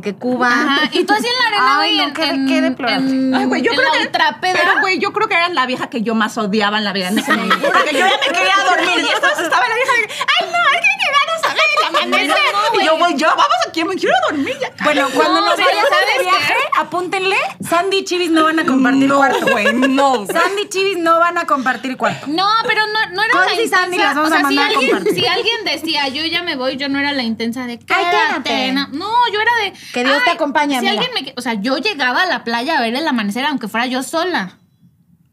que 0.04 0.16
Cuba. 0.20 0.48
Ajá, 0.48 0.90
y 0.92 1.04
tú 1.04 1.14
así 1.14 1.26
en 1.28 1.34
la 1.34 1.48
arena, 1.48 1.80
Ay, 1.82 1.96
güey, 1.96 2.08
no, 2.08 2.14
qué- 2.14 2.24
en- 2.30 2.48
qué 2.48 2.62
deplorable. 2.62 3.10
en- 3.10 3.36
Ay, 3.36 3.46
güey, 3.46 3.62
yo 3.62 3.72
en 3.72 3.78
creo 3.78 3.90
la 3.92 3.98
que. 4.00 4.06
ultrapeda. 4.06 4.60
Pero, 4.60 4.80
güey, 4.82 5.00
yo 5.00 5.14
creo 5.14 5.28
que 5.28 5.36
era 5.36 5.50
la 5.50 5.66
vieja 5.66 5.90
que 5.90 6.02
yo 6.02 6.16
más 6.16 6.38
odiaba 6.38 6.78
en 6.78 6.84
la 6.84 6.94
vida 6.94 7.10
en 7.10 7.20
ese 7.20 7.32
momento. 7.34 7.72
Porque 7.72 7.94
yo 7.94 8.00
ya 8.00 8.18
me 8.20 8.34
quería 8.38 8.56
dormir. 8.70 9.06
Y 9.10 9.14
entonces 9.14 9.40
estaba 9.44 9.68
la 9.68 9.76
vieja 9.76 9.92
de. 9.94 10.14
¡Ay, 10.40 10.50
no! 10.52 10.58
Hay 10.58 10.80
que 10.82 10.94
llegar 11.06 11.28
a 11.36 11.40
saber 11.42 11.64
el 11.80 11.86
amanecer. 11.88 12.54
No, 12.74 12.82
y 12.82 12.86
yo, 12.86 12.98
güey, 12.98 13.16
yo, 13.16 13.28
vamos 13.30 13.58
aquí, 13.68 13.84
me 13.84 13.96
quiero 13.96 14.16
dormir 14.30 14.56
ya. 14.60 14.72
Bueno, 14.84 15.08
cuando 15.14 15.42
No, 15.42 15.46
nos 15.48 15.56
pero 15.56 15.68
vayamos 15.68 15.90
¿sabes 15.90 16.18
de 16.18 16.24
viaje, 16.24 16.56
apúntenle, 16.78 17.38
Sandy 17.70 17.98
y 17.98 18.04
Chivis 18.04 18.32
no 18.32 18.44
van 18.46 18.60
a 18.60 18.66
compartir 18.66 19.10
cuarto. 19.12 19.46
güey, 19.52 19.74
no. 19.74 20.26
Sandy 20.26 20.62
y 20.64 20.70
Chivis 20.70 20.98
no 20.98 21.20
van 21.20 21.38
a 21.38 21.46
compartir 21.46 21.98
cuarto. 21.98 22.28
No, 22.28 22.48
pero 22.68 22.82
no, 22.88 23.16
no 23.16 23.24
era 23.24 23.34
la 23.46 23.62
y 23.62 23.68
Sandy 23.68 23.96
intensa. 23.96 24.06
las 24.06 24.16
vamos 24.16 24.30
o 24.30 24.32
sea, 24.34 24.40
a 24.40 24.44
mandar 24.44 24.66
a 24.66 24.70
si, 24.70 24.76
alguien, 24.76 24.92
compartir. 24.96 25.22
si 25.24 25.28
alguien 25.28 25.56
decía, 25.66 26.08
yo 26.10 26.26
ya 26.26 26.44
me 26.44 26.56
voy, 26.56 26.78
yo 26.78 26.90
no 26.90 27.00
era 27.00 27.12
la 27.14 27.24
intensa 27.24 27.66
de 27.66 27.74
Ay, 27.74 27.78
quédate. 27.80 28.44
quédate. 28.50 28.72
No, 28.98 29.10
yo 29.34 29.42
era 29.42 29.52
de. 29.64 29.74
Que 29.94 30.04
Dios 30.04 30.24
te 30.24 30.32
acompañe, 30.32 30.80
Si 30.80 30.88
amiga. 30.88 31.04
alguien 31.04 31.26
me. 31.26 31.34
O 31.38 31.42
sea, 31.42 31.54
yo 31.56 31.78
llegaba 31.78 32.24
a 32.24 32.26
la 32.26 32.44
playa 32.44 32.78
a 32.78 32.82
ver 32.82 32.96
el 32.96 33.08
amanecer, 33.08 33.46
aunque 33.46 33.68
fuera 33.68 33.86
yo 33.88 34.04
sola. 34.04 34.58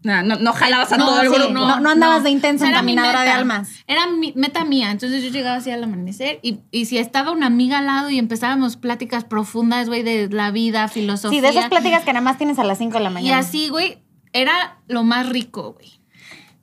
No, 0.05 0.23
no, 0.23 0.37
no 0.37 0.53
jalabas 0.53 0.93
a 0.93 0.99
No, 0.99 1.07
todo 1.07 1.23
el 1.23 1.29
sí, 1.31 1.35
grupo. 1.35 1.53
no, 1.55 1.81
no 1.81 1.91
andabas 1.91 2.23
de 2.23 2.31
intensa 2.31 2.69
encaminadora 2.69 3.23
de 3.23 3.31
almas. 3.31 3.71
Era 3.87 4.07
mi 4.07 4.33
meta 4.37 4.65
mía. 4.65 4.91
Entonces 4.91 5.23
yo 5.25 5.31
llegaba 5.31 5.57
así 5.57 5.71
al 5.71 5.83
amanecer 5.83 6.39
y, 6.43 6.61
y 6.71 6.85
si 6.85 6.99
estaba 6.99 7.31
una 7.33 7.47
amiga 7.47 7.79
al 7.79 7.87
lado 7.87 8.11
y 8.11 8.19
empezábamos 8.19 8.77
pláticas 8.77 9.25
profundas, 9.25 9.89
güey, 9.89 10.03
de 10.03 10.29
la 10.31 10.51
vida, 10.51 10.87
filosofía. 10.89 11.39
Sí, 11.39 11.41
de 11.41 11.49
esas 11.49 11.71
pláticas 11.71 12.05
que 12.05 12.13
nada 12.13 12.23
más 12.23 12.37
tienes 12.39 12.59
a 12.59 12.65
las 12.65 12.77
5 12.79 12.99
de 12.99 13.05
la 13.05 13.11
Y 13.11 13.15
mañana. 13.15 13.39
así, 13.39 13.69
güey, 13.71 13.99
era 14.35 14.79
lo 14.89 15.03
más 15.05 15.29
rico, 15.29 15.73
güey. 15.73 15.99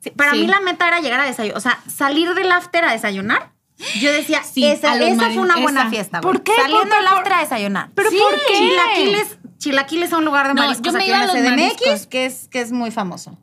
Sí, 0.02 0.12
para 0.12 0.32
Sí. 0.32 0.40
mí 0.40 0.48
la 0.48 0.60
meta 0.62 0.88
era 0.88 1.00
llegar 1.00 1.20
a 1.20 1.26
desayunar, 1.26 1.58
o 1.58 1.62
sea, 1.62 1.80
salir 1.88 2.34
del 2.36 2.52
after 2.52 2.86
a 2.86 2.92
desayunar. 2.92 3.54
Yo 4.00 4.12
decía, 4.12 4.44
Sí, 4.44 4.64
esa, 4.64 4.96
esa 5.00 5.30
fue 5.32 5.42
una 5.42 5.58
buena 5.58 5.82
esa. 5.82 5.90
fiesta. 5.90 6.20
güey. 6.22 6.34
¿Por 6.34 6.44
qué? 6.44 6.52
Saliendo 6.56 6.88
¿Por- 6.90 6.96
del 6.98 7.08
after 7.08 7.34
a 7.34 7.40
desayunar. 7.40 7.90
¿Pero 7.96 8.12
Sí. 8.12 8.18
por 8.20 8.34
qué? 8.48 8.54
Chilaquiles, 8.58 9.38
chilaquiles 9.62 10.12
a 10.12 10.18
un 10.18 10.25
lugar 10.25 10.48
de 10.48 10.56
No, 10.56 10.63
mariscos 10.63 10.88
yo 10.88 10.94
me 10.94 11.00
aquí 11.00 11.10
iba 11.10 11.22
a 11.22 11.27
los 11.27 11.36
CDMX, 11.36 11.50
mariscos. 11.50 12.08
que 12.08 12.25
es, 12.25 12.48
que 12.50 12.62
es 12.62 12.72
muy 12.72 12.91
famoso. 12.91 13.38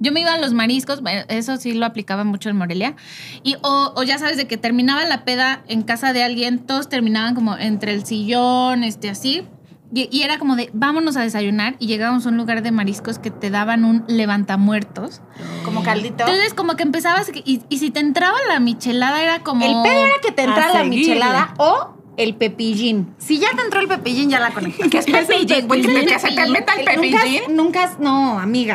Yo 0.00 0.10
me 0.12 0.20
iba 0.20 0.34
a 0.34 0.38
los 0.38 0.52
mariscos, 0.52 1.00
eso 1.28 1.56
sí 1.56 1.72
lo 1.72 1.86
aplicaba 1.86 2.24
mucho 2.24 2.48
en 2.50 2.56
Morelia. 2.56 2.96
Y 3.42 3.56
o, 3.62 3.92
o 3.94 4.02
ya 4.02 4.18
sabes, 4.18 4.36
de 4.36 4.46
que 4.46 4.56
terminaba 4.56 5.04
la 5.04 5.24
peda 5.24 5.62
en 5.68 5.82
casa 5.82 6.12
de 6.12 6.22
alguien, 6.22 6.58
todos 6.58 6.88
terminaban 6.88 7.34
como 7.34 7.56
entre 7.56 7.94
el 7.94 8.04
sillón, 8.04 8.84
este, 8.84 9.08
así. 9.08 9.46
Y, 9.94 10.08
y 10.10 10.22
era 10.22 10.38
como 10.38 10.56
de, 10.56 10.70
vámonos 10.72 11.16
a 11.16 11.22
desayunar. 11.22 11.76
Y 11.78 11.86
llegábamos 11.86 12.26
a 12.26 12.30
un 12.30 12.36
lugar 12.36 12.62
de 12.62 12.72
mariscos 12.72 13.18
que 13.18 13.30
te 13.30 13.50
daban 13.50 13.84
un 13.84 14.04
levantamuertos. 14.08 15.22
Como 15.64 15.82
caldito. 15.82 16.24
Entonces, 16.24 16.52
como 16.52 16.74
que 16.76 16.82
empezabas, 16.82 17.30
y, 17.32 17.62
y 17.68 17.78
si 17.78 17.90
te 17.90 18.00
entraba 18.00 18.36
la 18.48 18.60
michelada, 18.60 19.22
era 19.22 19.38
como. 19.40 19.64
el 19.64 19.88
pedo 19.88 20.04
era 20.04 20.14
que 20.22 20.32
te 20.32 20.42
entrara 20.42 20.74
la 20.74 20.84
michelada 20.84 21.54
o 21.58 21.93
el 22.16 22.34
pepillín. 22.36 23.14
Si 23.18 23.38
ya 23.38 23.50
te 23.56 23.62
entró 23.62 23.80
el 23.80 23.88
pepillín, 23.88 24.30
ya 24.30 24.40
la 24.40 24.50
conectas. 24.52 24.88
¿Qué 24.90 24.98
es 24.98 25.26
pepillín? 25.26 25.66
Güey, 25.68 25.82
que, 25.82 26.18
se 26.18 26.30
te 26.32 26.46
meta 26.48 26.74
el 26.74 26.84
pepillín. 26.84 27.42
Nunca, 27.50 27.86
nunca, 27.88 27.96
no, 28.00 28.38
amiga. 28.38 28.74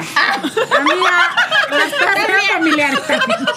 Amiga, 0.80 1.36
las 1.72 1.94
cosas 1.94 2.16
eran 2.28 2.42
familiares 2.54 3.00
también. 3.08 3.40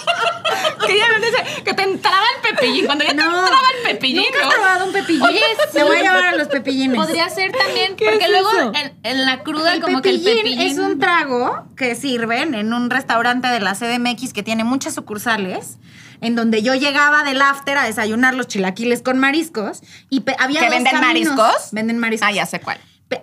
Que 0.85 0.97
ya 0.97 1.05
me 1.07 1.25
dice 1.25 1.63
que 1.63 1.73
te 1.73 1.83
entraba 1.83 2.25
el 2.35 2.55
pepillín. 2.55 2.85
Cuando 2.85 3.03
ya 3.05 3.11
te 3.11 3.15
No. 3.15 3.39
entraba 3.39 3.67
el 3.77 3.91
pepillín. 3.93 4.17
¿Nunca 4.23 4.39
¿no? 4.43 4.47
has 4.49 4.53
probado 4.55 4.85
un 4.85 4.93
pepillín? 4.93 5.21
Oye, 5.23 5.41
Te 5.71 5.83
voy 5.83 5.97
a 5.97 6.01
llevar 6.03 6.25
a 6.25 6.35
los 6.35 6.47
pepillines. 6.47 6.95
Podría 6.97 7.29
ser 7.29 7.51
también, 7.53 7.95
porque 7.97 8.27
luego 8.29 8.49
en, 8.75 8.93
en 9.03 9.25
la 9.25 9.41
cruda, 9.43 9.73
El 9.73 9.81
como 9.81 10.01
que 10.01 10.09
el 10.09 10.21
pepillín. 10.21 10.59
es 10.61 10.77
un 10.77 10.99
trago 10.99 11.65
que 11.77 11.95
sirven 11.95 12.53
en 12.53 12.73
un 12.73 12.89
restaurante 12.89 13.47
de 13.47 13.59
la 13.61 13.73
CDMX 13.73 14.33
que 14.33 14.43
tiene 14.43 14.63
muchas 14.63 14.93
sucursales, 14.93 15.77
en 16.23 16.35
donde 16.35 16.61
yo 16.63 16.73
llegaba 16.75 17.23
del 17.23 17.41
after 17.41 17.77
a 17.77 17.83
desayunar 17.85 18.33
los 18.33 18.47
chilaquiles 18.47 19.01
con 19.01 19.19
mariscos 19.19 19.81
y 20.09 20.23
había 20.39 20.59
¿Que 20.61 20.65
dos 20.67 20.75
venden 20.75 20.93
caminos. 20.93 21.35
mariscos? 21.35 21.69
Venden 21.71 21.97
mariscos. 21.99 22.27
Ah, 22.27 22.31
ya 22.31 22.45
sé 22.45 22.59
cuál. 22.59 22.77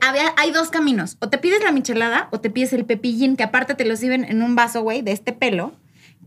Había- 0.06 0.32
hay 0.36 0.52
dos 0.52 0.70
caminos. 0.70 1.16
O 1.20 1.28
te 1.28 1.38
pides 1.38 1.64
la 1.64 1.72
michelada 1.72 2.28
o 2.30 2.38
te 2.40 2.48
pides 2.50 2.72
el 2.72 2.84
pepillín, 2.84 3.36
que 3.36 3.42
aparte 3.42 3.74
te 3.74 3.84
lo 3.84 3.96
sirven 3.96 4.24
en 4.24 4.42
un 4.42 4.54
vaso, 4.54 4.82
güey, 4.82 5.02
de 5.02 5.10
este 5.10 5.32
pelo, 5.32 5.72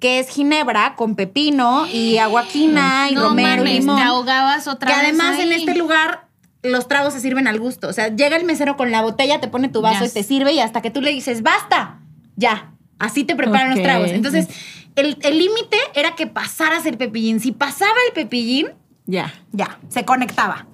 que 0.01 0.19
es 0.19 0.27
ginebra 0.27 0.95
con 0.97 1.15
pepino 1.15 1.88
y 1.88 2.17
aguaquina 2.17 3.07
y 3.12 3.15
no 3.15 3.29
romero 3.29 3.63
y 3.65 3.79
limón. 3.79 3.95
te 3.95 4.03
ahogabas 4.03 4.67
otra 4.67 4.89
Que 4.89 4.95
vez. 4.97 5.03
además 5.05 5.39
en 5.39 5.53
este 5.53 5.75
lugar 5.75 6.27
los 6.62 6.88
tragos 6.89 7.13
se 7.13 7.19
sirven 7.21 7.47
al 7.47 7.59
gusto. 7.59 7.88
O 7.88 7.93
sea, 7.93 8.07
llega 8.13 8.36
el 8.36 8.43
mesero 8.43 8.75
con 8.75 8.91
la 8.91 9.01
botella, 9.01 9.39
te 9.39 9.47
pone 9.47 9.69
tu 9.69 9.81
vaso 9.81 10.03
y 10.05 10.09
te 10.09 10.23
sirve 10.23 10.51
y 10.53 10.59
hasta 10.59 10.81
que 10.81 10.91
tú 10.91 10.99
le 11.01 11.12
dices, 11.12 11.41
basta, 11.41 11.99
ya. 12.36 12.72
Así 12.99 13.23
te 13.23 13.36
preparan 13.36 13.71
los 13.71 13.82
tragos. 13.82 14.10
Entonces, 14.12 14.47
el 14.95 15.17
el 15.23 15.38
límite 15.38 15.77
era 15.95 16.15
que 16.15 16.27
pasaras 16.27 16.86
el 16.86 16.97
pepillín. 16.97 17.39
Si 17.39 17.51
pasaba 17.51 17.91
el 18.08 18.13
pepillín, 18.13 18.67
Ya. 19.06 19.34
ya, 19.51 19.79
se 19.89 20.06
conectaba. 20.06 20.67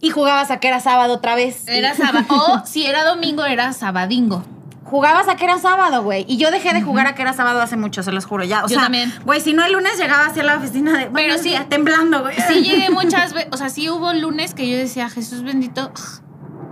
Y 0.00 0.10
jugabas 0.10 0.50
a 0.50 0.58
que 0.60 0.68
era 0.68 0.80
sábado 0.80 1.14
otra 1.14 1.34
vez. 1.34 1.66
Era 1.66 1.94
sábado. 1.96 2.26
O 2.28 2.66
si 2.66 2.84
era 2.86 3.04
domingo, 3.04 3.44
era 3.44 3.72
sabadingo. 3.72 4.44
Jugabas 4.84 5.28
a 5.28 5.36
que 5.36 5.44
era 5.44 5.58
sábado, 5.58 6.02
güey. 6.02 6.26
Y 6.28 6.36
yo 6.36 6.50
dejé 6.50 6.74
de 6.74 6.82
jugar 6.82 7.06
a 7.06 7.14
que 7.14 7.22
era 7.22 7.32
sábado 7.32 7.62
hace 7.62 7.76
mucho, 7.76 8.02
se 8.02 8.12
los 8.12 8.26
juro. 8.26 8.44
Ya, 8.44 8.58
o 8.64 8.68
Yo 8.68 8.74
sea, 8.74 8.82
también. 8.82 9.10
güey, 9.24 9.40
si 9.40 9.54
no 9.54 9.64
el 9.64 9.72
lunes 9.72 9.96
llegaba 9.98 10.26
hacia 10.26 10.42
la 10.42 10.58
oficina 10.58 10.98
de. 10.98 11.06
Pero 11.06 11.38
sí, 11.38 11.54
temblando, 11.70 12.20
güey. 12.20 12.36
Sí 12.48 12.62
llegué 12.62 12.90
muchas 12.92 13.32
veces, 13.32 13.48
o 13.50 13.56
sea, 13.56 13.70
sí 13.70 13.88
hubo 13.88 14.12
lunes 14.12 14.52
que 14.54 14.68
yo 14.68 14.76
decía, 14.76 15.08
Jesús 15.08 15.42
bendito, 15.42 15.90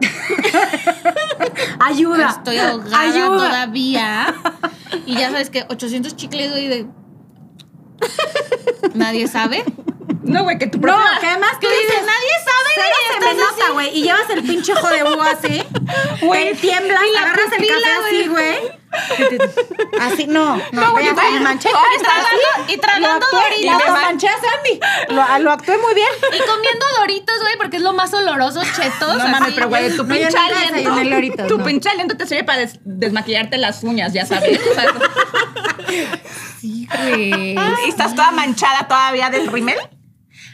Ayuda. 1.81 2.31
estoy 2.31 2.59
ahogada 2.59 3.01
Ayuda. 3.01 3.37
todavía. 3.49 4.35
Y 5.07 5.15
ya 5.17 5.31
sabes 5.31 5.51
que 5.51 5.65
800 5.69 6.17
chicles 6.17 6.51
doy 6.51 6.67
de... 6.69 6.87
Nadie 8.95 9.29
sabe. 9.29 9.65
No, 10.23 10.45
güey, 10.45 10.59
que 10.59 10.67
tu 10.67 10.79
No, 10.79 10.83
propio... 10.83 11.05
que 11.21 11.27
además 11.27 11.53
Que 11.61 11.67
tú 11.67 11.73
dices, 11.73 11.89
dices, 11.89 12.07
nadie 12.07 12.31
sabe, 12.45 12.69
Cero 12.75 12.87
güey, 12.91 13.13
se 13.13 13.35
me 13.37 13.43
nota, 13.43 13.73
güey. 13.73 13.99
Y 13.99 14.03
llevas 14.03 14.31
el 14.31 14.43
pinche 14.43 14.73
ojo 14.73 14.89
de 14.89 15.03
búho 15.05 15.23
así. 15.23 15.63
Güey, 16.25 16.55
tiemblas, 16.57 17.01
agarras 17.21 17.53
el 17.53 17.59
pupila, 17.59 17.75
café 17.81 18.07
así, 18.07 18.29
güey. 18.29 18.82
Así, 20.01 20.27
no. 20.27 20.57
No, 20.73 20.95
me 20.95 21.41
manché. 21.41 21.69
Y 21.69 22.03
tragando, 22.03 22.73
y 22.73 22.77
tragando 22.79 23.09
Lo 23.09 23.39
actué, 23.39 23.57
doritos. 23.57 23.87
lo 23.87 23.93
manché 23.93 24.29
a 24.29 24.33
Sandy. 24.35 24.81
Lo, 25.15 25.39
lo 25.45 25.53
actué 25.53 25.79
muy 25.79 25.95
bien. 25.95 26.09
Y 26.29 26.39
comiendo 26.39 26.87
doritos, 26.99 27.41
güey, 27.41 27.57
porque 27.57 27.77
es 27.77 27.83
lo 27.83 27.93
más 27.95 28.13
oloroso, 28.15 28.61
chetos. 28.77 29.17
No 29.19 29.29
mames, 29.29 29.55
pero 29.55 29.69
güey, 29.69 29.95
tu 29.97 30.07
pinche 30.07 30.37
aliento. 30.37 31.05
loritos, 31.05 31.47
tu 31.49 31.59
no. 31.59 31.65
pinche 31.65 31.89
aliento 31.89 32.17
te 32.17 32.27
sirve 32.27 32.45
para 32.45 32.59
des- 32.61 32.79
desmaquillarte 32.85 33.57
las 33.59 33.83
uñas, 33.83 34.13
ya 34.13 34.27
sabes. 34.27 34.61
Sí, 36.61 36.89
güey. 36.97 37.55
¿Y 37.55 37.89
estás 37.89 38.15
toda 38.15 38.31
manchada 38.31 38.87
todavía 38.89 39.31
del 39.31 39.49
rimel? 39.49 39.77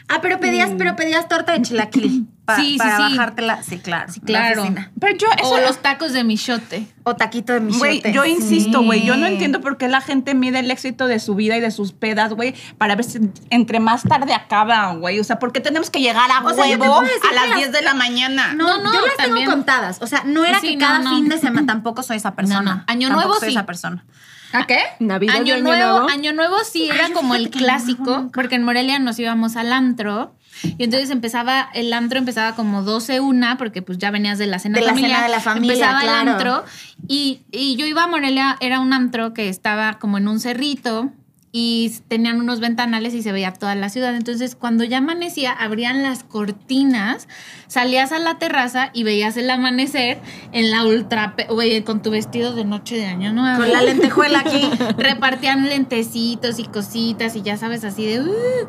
Ah, 0.07 0.19
pero 0.21 0.39
pedías, 0.39 0.71
pero 0.77 0.95
pedías 0.95 1.27
torta 1.27 1.53
de 1.53 1.61
chilaquil. 1.61 2.27
Pa- 2.49 2.55
Sí, 2.61 2.71
sí, 2.73 2.77
para 2.77 2.97
sí. 2.97 3.01
bajártela. 3.03 3.63
Sí, 3.63 3.79
claro. 3.79 4.11
Sí, 4.13 4.19
claro. 4.21 4.61
oficina. 4.61 4.91
Pero 4.99 5.17
yo, 5.17 5.27
O 5.43 5.57
los 5.59 5.77
tacos 5.81 6.13
de 6.13 6.23
michote. 6.23 6.87
O 7.03 7.15
taquito 7.15 7.53
de 7.53 7.59
Güey, 7.59 7.91
michote. 7.97 8.11
yo 8.13 8.25
insisto, 8.25 8.83
güey, 8.83 9.03
yo 9.03 9.15
no 9.17 9.25
entiendo 9.25 9.61
por 9.61 9.77
qué 9.77 9.87
la 9.87 10.01
gente 10.01 10.33
mide 10.35 10.59
el 10.59 10.69
éxito 10.69 11.07
de 11.07 11.19
su 11.19 11.35
vida 11.35 11.57
y 11.57 11.61
de 11.61 11.71
sus 11.71 11.91
pedas, 11.93 12.33
güey, 12.33 12.53
para 12.77 12.95
ver 12.95 13.05
si 13.05 13.19
entre 13.49 13.79
más 13.79 14.03
tarde 14.03 14.33
acaba, 14.33 14.93
güey. 14.93 15.19
O 15.19 15.23
sea, 15.23 15.39
¿por 15.39 15.51
qué 15.51 15.59
tenemos 15.59 15.89
que 15.89 15.99
llegar 16.01 16.29
a 16.31 16.39
O 16.45 16.53
sea, 16.53 16.65
huevo 16.65 16.99
a 16.99 17.33
las 17.33 17.47
las- 17.49 17.55
10 17.57 17.71
de 17.71 17.81
la 17.81 17.93
mañana? 17.93 18.53
No, 18.53 18.77
No, 18.77 18.83
no, 18.83 18.93
yo 18.93 19.05
las 19.07 19.15
también. 19.17 19.45
tengo 19.45 19.51
contadas. 19.51 19.99
O 20.01 20.07
sea, 20.07 20.23
no 20.25 20.45
era 20.45 20.59
Sí, 20.59 20.67
que 20.69 20.75
no, 20.77 20.79
cada 20.87 20.99
no. 20.99 21.15
fin 21.15 21.29
de 21.29 21.37
semana 21.39 21.65
tampoco 21.67 22.03
soy 22.03 22.17
esa 22.17 22.35
persona. 22.35 22.61
No, 22.61 22.75
no. 22.75 22.83
Año 22.87 23.07
Tampoco 23.07 23.27
nuevo 23.27 23.39
soy 23.39 23.49
sí. 23.49 23.55
esa 23.55 23.65
persona. 23.65 24.05
¿A 24.51 24.65
qué? 24.65 24.79
Navidad 24.99 25.35
y 25.35 25.37
Año 25.37 25.53
Año 25.53 25.63
nuevo, 25.63 25.91
Nuevo. 25.99 26.09
año 26.09 26.33
nuevo 26.33 26.55
sí 26.69 26.89
era 26.89 27.05
Ay, 27.05 27.11
como 27.13 27.35
el 27.35 27.51
clásico, 27.51 28.29
porque 28.33 28.55
en 28.55 28.63
Morelia 28.63 28.97
nos 28.97 29.19
íbamos 29.19 29.55
al 29.55 29.71
antro 29.71 30.33
y 30.63 30.83
entonces 30.83 31.09
empezaba 31.09 31.69
el 31.73 31.91
antro 31.93 32.19
empezaba 32.19 32.55
como 32.55 32.83
12 32.83 33.19
una 33.19 33.57
porque 33.57 33.81
pues 33.81 33.97
ya 33.97 34.11
venías 34.11 34.37
de 34.37 34.47
la 34.47 34.59
cena 34.59 34.79
De 34.79 34.85
la 34.85 34.89
familiar, 34.89 35.11
cena 35.11 35.23
de 35.23 35.29
la 35.29 35.39
familia, 35.39 35.73
empezaba 35.73 36.01
claro. 36.01 36.21
el 36.21 36.27
antro 36.29 36.65
y, 37.07 37.41
y 37.51 37.75
yo 37.75 37.85
iba 37.85 38.03
a 38.03 38.07
Morelia 38.07 38.57
era 38.59 38.79
un 38.79 38.93
antro 38.93 39.33
que 39.33 39.49
estaba 39.49 39.99
como 39.99 40.17
en 40.17 40.27
un 40.27 40.39
cerrito 40.39 41.11
y 41.51 41.91
tenían 42.07 42.39
unos 42.39 42.59
ventanales 42.59 43.13
y 43.15 43.23
se 43.23 43.31
veía 43.31 43.53
toda 43.53 43.73
la 43.75 43.89
ciudad. 43.89 44.15
Entonces, 44.15 44.55
cuando 44.55 44.83
ya 44.83 44.99
amanecía, 44.99 45.51
abrían 45.51 46.03
las 46.03 46.23
cortinas, 46.23 47.27
salías 47.67 48.11
a 48.11 48.19
la 48.19 48.37
terraza 48.37 48.91
y 48.93 49.03
veías 49.03 49.35
el 49.35 49.49
amanecer 49.49 50.21
en 50.51 50.69
la 50.69 50.85
ultra, 50.85 51.35
güey, 51.49 51.83
con 51.83 52.01
tu 52.01 52.11
vestido 52.11 52.53
de 52.53 52.65
noche 52.65 52.97
de 52.97 53.05
año 53.07 53.33
nuevo. 53.33 53.59
Con 53.59 53.71
la 53.71 53.81
lentejuela 53.81 54.39
aquí. 54.41 54.69
Repartían 54.97 55.67
lentecitos 55.67 56.59
y 56.59 56.65
cositas 56.65 57.35
y 57.35 57.41
ya 57.41 57.57
sabes, 57.57 57.83
así 57.83 58.05
de... 58.05 58.21
"Uh". 58.21 58.67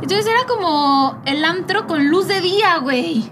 Entonces 0.00 0.26
era 0.26 0.44
como 0.48 1.20
el 1.26 1.44
antro 1.44 1.86
con 1.86 2.08
luz 2.08 2.28
de 2.28 2.40
día, 2.40 2.78
güey. 2.78 3.30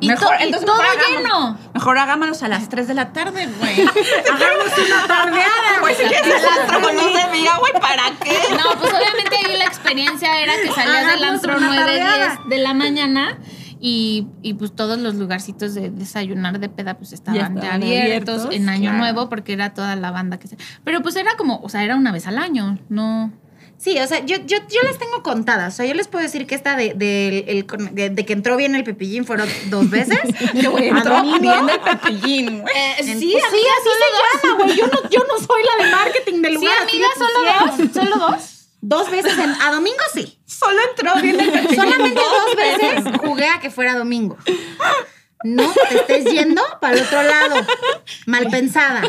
Y, 0.00 0.08
Mejor, 0.08 0.28
to- 0.28 0.34
y 0.40 0.42
entonces 0.44 0.66
todo 0.66 0.78
mejor 0.80 0.98
lleno. 1.10 1.58
Mejor 1.74 1.98
hagámonos 1.98 2.42
a 2.42 2.48
las 2.48 2.68
3 2.68 2.88
de 2.88 2.94
la 2.94 3.12
tarde, 3.12 3.46
güey. 3.58 3.80
Hagamos 4.32 4.78
una 4.86 5.06
tardeada. 5.06 5.80
Pues 5.80 5.96
si 5.96 6.04
quieres 6.04 6.42
el 6.42 6.60
antro 6.60 6.80
con 6.80 6.94
luz 6.96 7.12
de 7.14 7.38
día, 7.38 7.52
güey, 7.58 7.72
¿para 7.74 8.04
qué? 8.22 8.38
No, 8.52 8.78
pues 8.78 8.92
obviamente 8.92 9.36
ahí 9.36 9.56
la 9.58 9.64
experiencia 9.64 10.40
era 10.40 10.54
que 10.56 10.70
salías 10.72 11.06
del 11.14 11.24
antro 11.24 11.56
una 11.56 11.66
9, 11.66 11.92
10 11.94 12.04
tardeada. 12.06 12.40
de 12.48 12.58
la 12.58 12.74
mañana 12.74 13.38
y, 13.82 14.26
y 14.42 14.54
pues 14.54 14.74
todos 14.74 14.98
los 14.98 15.14
lugarcitos 15.14 15.74
de 15.74 15.90
desayunar 15.90 16.58
de 16.60 16.68
peda 16.68 16.94
pues 16.98 17.12
estaban, 17.12 17.60
Ya 17.60 17.74
abiertos, 17.74 18.44
abiertos, 18.44 18.48
en 18.54 18.68
Año 18.68 18.82
claro. 18.90 18.98
Nuevo 18.98 19.28
porque 19.30 19.52
era 19.54 19.72
toda 19.74 19.96
la 19.96 20.10
banda 20.10 20.38
que 20.38 20.48
se... 20.48 20.56
Pero 20.84 21.00
pues 21.02 21.16
era 21.16 21.34
como, 21.36 21.60
o 21.62 21.68
sea, 21.68 21.82
era 21.82 21.96
una 21.96 22.12
vez 22.12 22.26
al 22.26 22.38
año, 22.38 22.78
no... 22.88 23.32
Sí, 23.82 23.98
o 23.98 24.06
sea, 24.06 24.18
yo, 24.26 24.36
yo, 24.44 24.58
yo 24.68 24.82
las 24.82 24.98
tengo 24.98 25.22
contadas. 25.22 25.72
O 25.72 25.76
sea, 25.78 25.86
yo 25.86 25.94
les 25.94 26.06
puedo 26.06 26.22
decir 26.22 26.46
que 26.46 26.54
esta 26.54 26.76
de, 26.76 26.92
de, 26.94 27.44
el- 27.48 27.66
de- 27.94 28.10
de 28.10 28.26
que 28.26 28.34
entró 28.34 28.56
bien 28.58 28.74
el 28.74 28.84
pepillín 28.84 29.24
fueron 29.24 29.48
dos 29.70 29.88
veces. 29.88 30.18
Que 30.60 30.68
güey, 30.68 30.90
A 30.90 30.98
entró 30.98 31.16
domingo. 31.16 31.38
bien 31.40 31.68
el 31.70 31.80
pepillín, 31.80 32.60
güey. 32.60 32.74
Eh, 32.76 32.96
sí, 33.04 33.10
amiga, 33.12 33.40
así 33.46 33.88
se 34.42 34.46
llama, 34.48 34.62
güey. 34.64 34.76
Yo 34.76 34.86
no, 34.86 35.08
yo 35.08 35.20
no 35.20 35.46
soy 35.46 35.62
la 35.64 35.84
de 35.86 35.90
marketing 35.92 36.42
del 36.42 36.58
Sí, 36.58 36.64
lugar. 36.66 36.76
así 36.84 36.96
amiga, 36.96 37.08
solo 37.16 37.76
dos, 37.86 37.92
solo 37.94 38.16
dos. 38.18 38.56
Dos 38.82 39.10
veces 39.10 39.38
en, 39.38 39.50
a 39.62 39.72
domingo 39.72 40.02
sí. 40.12 40.38
Solo 40.46 40.78
entró 40.90 41.14
bien 41.22 41.40
el 41.40 41.50
pepillín. 41.50 41.76
Solamente 41.76 42.20
dos 42.20 42.56
veces 42.56 43.04
jugué 43.20 43.46
a 43.46 43.60
que 43.60 43.70
fuera 43.70 43.94
domingo. 43.96 44.36
No 45.42 45.72
te 45.88 45.94
estés 45.96 46.24
yendo 46.26 46.62
para 46.80 46.96
el 46.96 47.02
otro 47.02 47.22
lado. 47.22 47.56
Mal 48.26 48.46
pensada. 48.50 49.00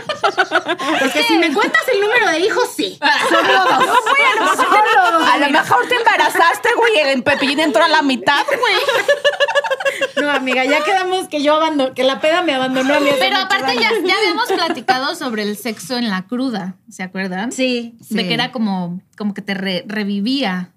Porque 1.00 1.24
si 1.28 1.38
me 1.38 1.54
cuentas 1.54 1.82
el 1.94 2.00
número 2.00 2.30
de 2.30 2.40
hijos, 2.40 2.70
sí. 2.76 2.98
Solo 3.30 3.54
dos. 3.66 3.86
No, 3.86 3.94
güey, 4.10 4.24
a 4.24 4.36
lo 4.36 4.42
mejor, 4.52 4.56
Solo 4.66 5.12
dos. 5.20 5.26
te, 5.26 5.32
a 5.32 5.38
lo 5.38 5.50
mejor 5.50 5.88
te 5.90 5.96
embarazaste, 5.96 6.70
güey, 6.78 6.94
y 6.96 7.00
el 7.10 7.24
pepillín 7.24 7.60
entró 7.60 7.84
a 7.84 7.88
la 7.90 8.02
mitad, 8.02 8.46
güey. 8.48 8.76
No, 10.24 10.32
amiga, 10.32 10.64
ya 10.66 10.84
quedamos 10.84 11.28
que 11.28 11.42
yo 11.44 11.56
abandoné, 11.56 11.94
que 11.94 12.04
la 12.04 12.22
peda 12.22 12.42
me 12.44 12.54
abandonó 12.54 12.94
a 12.96 13.00
mí. 13.00 13.10
Pero 13.20 13.38
aparte 13.38 13.76
ya, 13.78 13.90
habíamos 13.90 14.48
platicado 14.48 15.16
sobre 15.16 15.44
el 15.44 15.58
sexo 15.58 15.98
en 15.98 16.10
la 16.10 16.24
cruda, 16.28 16.76
¿se 16.90 17.04
acuerdan? 17.04 17.52
Sí, 17.52 17.96
De 18.10 18.22
sí. 18.22 18.28
que 18.28 18.34
era 18.34 18.52
como, 18.52 19.02
como 19.18 19.34
que 19.34 19.42
te 19.42 19.54
re- 19.54 19.84
revivía 19.88 20.72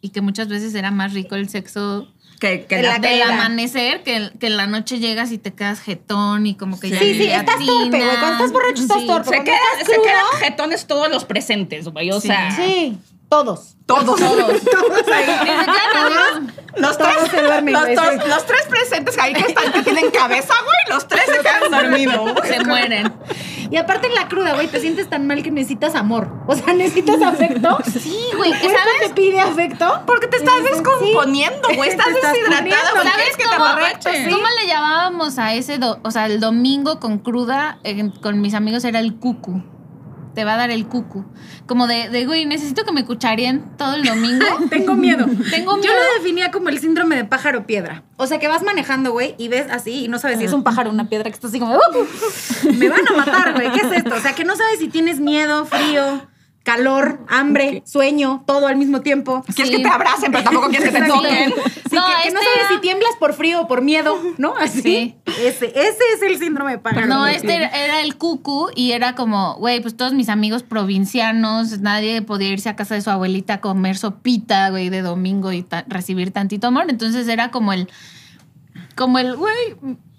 y 0.00 0.10
que 0.10 0.20
muchas 0.20 0.48
veces 0.48 0.74
era 0.74 0.90
más 0.90 1.12
rico 1.14 1.36
el 1.36 1.48
sexo 1.48 2.08
Que, 2.40 2.64
que 2.64 2.80
la, 2.82 2.92
la 2.94 2.98
del 2.98 3.20
amanecer 3.22 4.02
que, 4.02 4.30
que 4.40 4.46
en 4.48 4.56
la 4.56 4.66
noche 4.66 4.98
llegas 4.98 5.30
y 5.30 5.36
te 5.38 5.52
quedas 5.52 5.78
jetón 5.80 6.46
y 6.46 6.54
como 6.56 6.80
que 6.80 6.88
ya 6.90 6.98
Sí, 6.98 7.14
sí, 7.14 7.26
estás 7.30 7.56
torpe, 7.64 7.98
güey. 7.98 8.00
Cuando 8.18 8.30
estás 8.32 8.52
borracho 8.52 8.82
estás 8.82 9.00
Sí. 9.02 9.06
torpe. 9.06 9.28
se, 9.36 9.44
quedan, 9.44 9.58
estás 9.78 9.86
se 9.86 9.92
crudo- 9.94 10.02
quedan 10.04 10.24
jetones 10.40 10.86
todos 10.86 11.10
los 11.10 11.24
presentes, 11.26 11.86
güey. 11.88 12.10
O 12.10 12.20
Sí. 12.20 12.28
sea, 12.28 12.50
Sí, 12.56 12.98
todos. 13.28 13.76
todos. 13.86 14.18
Todos. 14.18 14.60
Todos 14.64 15.08
ahí. 15.14 15.26
Los 16.76 16.96
tres, 16.98 17.14
se 17.30 17.42
duermen, 17.42 17.74
los, 17.74 17.86
dos- 17.94 18.22
sí. 18.22 18.28
los 18.28 18.46
tres 18.46 18.62
presentes 18.68 19.18
ahí 19.18 19.32
que 19.34 19.40
están, 19.48 19.72
que 19.72 19.82
tienen 19.82 20.10
cabeza, 20.10 20.54
güey, 20.64 20.94
los 20.96 21.06
tres 21.08 21.24
se 21.26 21.38
quedan 21.40 21.70
dormidos. 21.70 22.32
Se 22.46 22.64
mueren. 22.64 23.12
Y 23.70 23.76
aparte 23.76 24.08
en 24.08 24.14
la 24.16 24.28
cruda, 24.28 24.54
güey, 24.54 24.66
te 24.66 24.80
sientes 24.80 25.08
tan 25.08 25.26
mal 25.28 25.42
que 25.44 25.50
necesitas 25.52 25.94
amor. 25.94 26.28
O 26.48 26.56
sea, 26.56 26.74
necesitas 26.74 27.22
afecto. 27.22 27.78
Sí, 28.00 28.16
güey, 28.36 28.52
¿Qué 28.52 28.58
que 28.62 28.68
sabes? 28.68 28.94
te 29.08 29.14
pide 29.14 29.40
afecto? 29.40 30.02
Porque 30.06 30.26
te 30.26 30.38
estás 30.38 30.62
descomponiendo, 30.64 31.68
güey. 31.76 31.90
Estás 31.90 32.08
estás 32.08 32.32
deshidratada, 32.32 32.60
poniendo. 32.64 32.94
güey. 32.94 33.06
¿Sabes 33.12 33.36
que 33.36 33.44
cómo, 33.44 34.36
cómo 34.36 34.46
le 34.60 34.66
llamábamos 34.66 35.38
a 35.38 35.54
ese, 35.54 35.78
do- 35.78 36.00
o 36.02 36.10
sea, 36.10 36.26
el 36.26 36.40
domingo 36.40 36.98
con 36.98 37.18
cruda, 37.18 37.78
eh, 37.84 38.10
con 38.20 38.40
mis 38.40 38.54
amigos 38.54 38.84
era 38.84 38.98
el 38.98 39.16
cucu. 39.16 39.62
Te 40.34 40.44
va 40.44 40.54
a 40.54 40.56
dar 40.56 40.70
el 40.70 40.86
cucu. 40.86 41.24
Como 41.66 41.86
de, 41.86 42.08
de 42.08 42.24
güey, 42.24 42.46
necesito 42.46 42.84
que 42.84 42.92
me 42.92 43.04
cucharien 43.04 43.64
todo 43.76 43.94
el 43.94 44.04
domingo. 44.04 44.46
Tengo 44.70 44.94
miedo. 44.94 45.26
Tengo 45.50 45.72
Yo 45.76 45.82
miedo. 45.82 45.94
lo 45.94 46.22
definía 46.22 46.50
como 46.50 46.68
el 46.68 46.78
síndrome 46.78 47.16
de 47.16 47.24
pájaro 47.24 47.66
piedra. 47.66 48.04
O 48.16 48.26
sea, 48.26 48.38
que 48.38 48.46
vas 48.48 48.62
manejando, 48.62 49.12
güey, 49.12 49.34
y 49.38 49.48
ves 49.48 49.66
así 49.70 50.04
y 50.04 50.08
no 50.08 50.18
sabes 50.18 50.38
si 50.38 50.44
es 50.44 50.52
un 50.52 50.62
pájaro 50.62 50.90
o 50.90 50.92
una 50.92 51.08
piedra 51.08 51.24
que 51.30 51.34
está 51.34 51.48
así 51.48 51.58
como, 51.58 51.74
"Uh, 51.76 52.70
me 52.76 52.88
van 52.88 53.06
a 53.08 53.12
matar, 53.16 53.54
güey. 53.54 53.70
¿Qué 53.72 53.80
es 53.80 53.92
esto? 53.98 54.14
O 54.14 54.20
sea, 54.20 54.34
que 54.34 54.44
no 54.44 54.54
sabes 54.56 54.78
si 54.78 54.88
tienes 54.88 55.18
miedo, 55.20 55.64
frío, 55.66 56.22
calor, 56.62 57.20
hambre, 57.28 57.82
sueño, 57.86 58.44
todo 58.46 58.66
al 58.66 58.76
mismo 58.76 59.00
tiempo. 59.00 59.42
Quieres 59.54 59.70
Sí. 59.72 59.76
que 59.78 59.82
te 59.82 59.88
abracen, 59.88 60.30
pero 60.30 60.44
tampoco 60.44 60.68
quieres 60.68 60.90
que 60.92 61.00
te 61.00 61.06
toquen. 61.08 61.52
Sí, 61.90 61.96
No, 61.96 62.04
que, 62.06 62.22
que 62.28 62.30
no 62.34 62.38
este 62.40 62.44
sabes 62.44 62.60
era- 62.60 62.68
si 62.68 62.78
tiemblas 62.80 63.10
por 63.18 63.32
frío 63.32 63.62
o 63.62 63.66
por 63.66 63.80
miedo, 63.82 64.16
¿no? 64.38 64.54
Así. 64.56 64.82
Sí. 64.82 65.16
Ese, 65.40 65.66
ese 65.66 66.02
es 66.14 66.22
el 66.22 66.38
síndrome 66.38 66.72
de 66.72 66.78
pájaro. 66.78 67.06
No, 67.06 67.26
este 67.26 67.56
era, 67.56 67.68
era 67.68 68.00
el 68.02 68.16
cucu 68.16 68.68
y 68.76 68.92
era 68.92 69.14
como, 69.14 69.54
güey, 69.54 69.80
pues 69.80 69.96
todos 69.96 70.12
mis 70.12 70.28
amigos 70.28 70.62
provincianos, 70.62 71.80
nadie 71.80 72.20
podía 72.22 72.48
irse 72.50 72.68
a 72.68 72.76
casa 72.76 72.94
de 72.94 73.00
su 73.00 73.10
abuelita 73.10 73.54
a 73.54 73.60
comer 73.60 73.96
sopita, 73.96 74.68
güey, 74.70 74.90
de 74.90 75.00
domingo 75.02 75.52
y 75.52 75.62
ta- 75.62 75.84
recibir 75.88 76.30
tantito 76.30 76.66
amor. 76.68 76.84
Entonces 76.88 77.26
era 77.26 77.50
como 77.50 77.72
el, 77.72 77.88
como 78.96 79.18
el, 79.18 79.34
güey, 79.36 79.54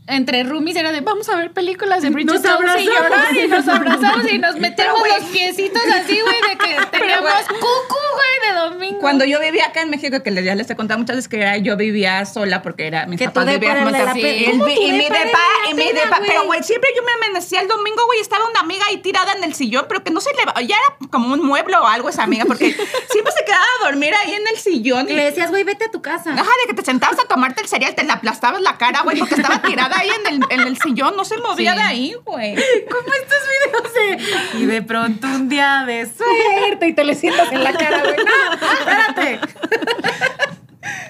entre 0.08 0.44
roomies 0.44 0.76
era 0.76 0.92
de, 0.92 1.02
vamos 1.02 1.30
a 1.30 1.36
ver 1.38 1.52
películas 1.52 2.02
de 2.02 2.10
Bridget 2.10 2.34
Nos 2.34 2.42
Jones 2.44 2.84
y 2.84 2.90
abrazamos. 2.90 3.10
llorar 3.10 3.36
y 3.38 3.48
nos 3.48 3.68
abrazamos 3.68 4.32
y 4.32 4.38
nos 4.40 4.56
metemos 4.60 5.00
los 5.08 5.30
piecitos 5.30 5.82
así, 5.94 6.20
güey, 6.20 6.36
de 6.50 6.58
que 6.58 6.86
teníamos 7.00 7.32
cucu, 7.48 7.96
güey, 8.14 8.52
de 8.54 8.60
domingo. 8.60 9.00
Cuando 9.00 9.24
yo 9.26 9.40
vivía 9.40 9.68
acá 9.68 9.84
en 9.84 9.90
México, 9.90 10.22
que 10.24 10.32
les- 10.32 10.44
ya 10.44 10.56
les 10.56 10.70
he 10.70 10.76
contado 10.76 11.00
muchas 11.00 11.16
veces 11.18 11.30
que 11.30 11.38
era, 11.38 11.58
yo 11.58 11.78
vivía 11.78 12.26
sola 12.26 12.62
porque 12.62 12.88
era 12.88 13.06
mis 13.06 13.20
Que 13.20 13.26
papás 13.26 13.46
vivían 13.48 13.78
era 13.78 13.84
juntos. 13.86 14.00
de 14.00 14.06
la 14.06 14.14
Sí, 14.14 14.22
pena. 14.22 14.40
el 14.46 14.52
¿Cómo 14.52 14.66
mi- 14.66 14.76
tu 14.76 14.82
y 14.82 14.92
mi 14.92 15.04
depa 15.04 15.40
y 15.70 15.74
mi 15.76 15.90
güey? 16.17 16.30
pero 16.30 16.45
güey, 16.45 16.63
siempre 16.63 16.89
yo 16.95 17.04
me 17.04 17.12
amanecía 17.13 17.62
el 17.62 17.67
domingo, 17.67 18.06
güey, 18.06 18.19
estaba 18.19 18.47
una 18.50 18.60
amiga 18.62 18.86
ahí 18.88 18.97
tirada 18.97 19.34
en 19.34 19.43
el 19.43 19.54
sillón, 19.54 19.86
pero 19.88 20.04
que 20.04 20.12
no 20.12 20.21
se 20.21 20.30
le 20.34 20.65
ya 20.67 20.76
era 20.76 21.10
como 21.10 21.34
un 21.34 21.45
mueble 21.45 21.76
o 21.78 21.86
algo 21.88 22.10
esa 22.10 22.24
amiga, 22.24 22.45
porque 22.45 22.71
siempre 23.10 23.34
se 23.38 23.45
quedaba 23.45 23.63
a 23.82 23.86
dormir 23.86 24.13
ahí 24.15 24.34
en 24.34 24.47
el 24.47 24.58
sillón. 24.58 25.10
Y 25.10 25.13
le 25.13 25.24
decías, 25.26 25.50
güey, 25.50 25.63
vete 25.63 25.86
a 25.86 25.91
tu 25.91 26.02
casa. 26.02 26.32
Ajá, 26.34 26.43
de 26.62 26.67
que 26.67 26.74
te 26.74 26.84
sentabas 26.86 27.19
a 27.19 27.24
tomarte 27.28 27.62
el 27.62 27.67
cereal, 27.67 27.95
te 27.95 28.04
le 28.04 28.12
aplastabas 28.12 28.62
la 28.62 28.78
cara, 28.78 29.02
güey, 29.04 29.17
porque 29.19 29.36
estaba 29.36 29.62
tirada 29.62 29.97
ahí 29.97 30.10
en 30.10 30.28
el, 30.34 30.41
en 30.50 30.60
el 30.67 30.78
sillón, 30.80 31.15
no 31.15 31.26
se 31.26 31.38
movía 31.38 31.71
Sí. 31.74 31.78
de 31.78 31.84
ahí, 31.84 32.15
güey. 32.26 32.56
Como 32.56 33.13
estos 33.13 33.38
videos 33.47 33.93
de. 33.93 34.60
Y 34.60 34.65
de 34.65 34.82
pronto 34.82 35.28
un 35.28 35.50
día 35.50 35.84
de 35.86 36.06
suerte 36.06 36.88
y 36.88 36.93
te 36.93 37.04
le 37.04 37.15
sientas 37.15 37.52
en 37.52 37.63
la 37.63 37.74
cara, 37.74 38.02
güey. 38.04 38.15
No, 38.17 38.54
espérate. 38.80 39.39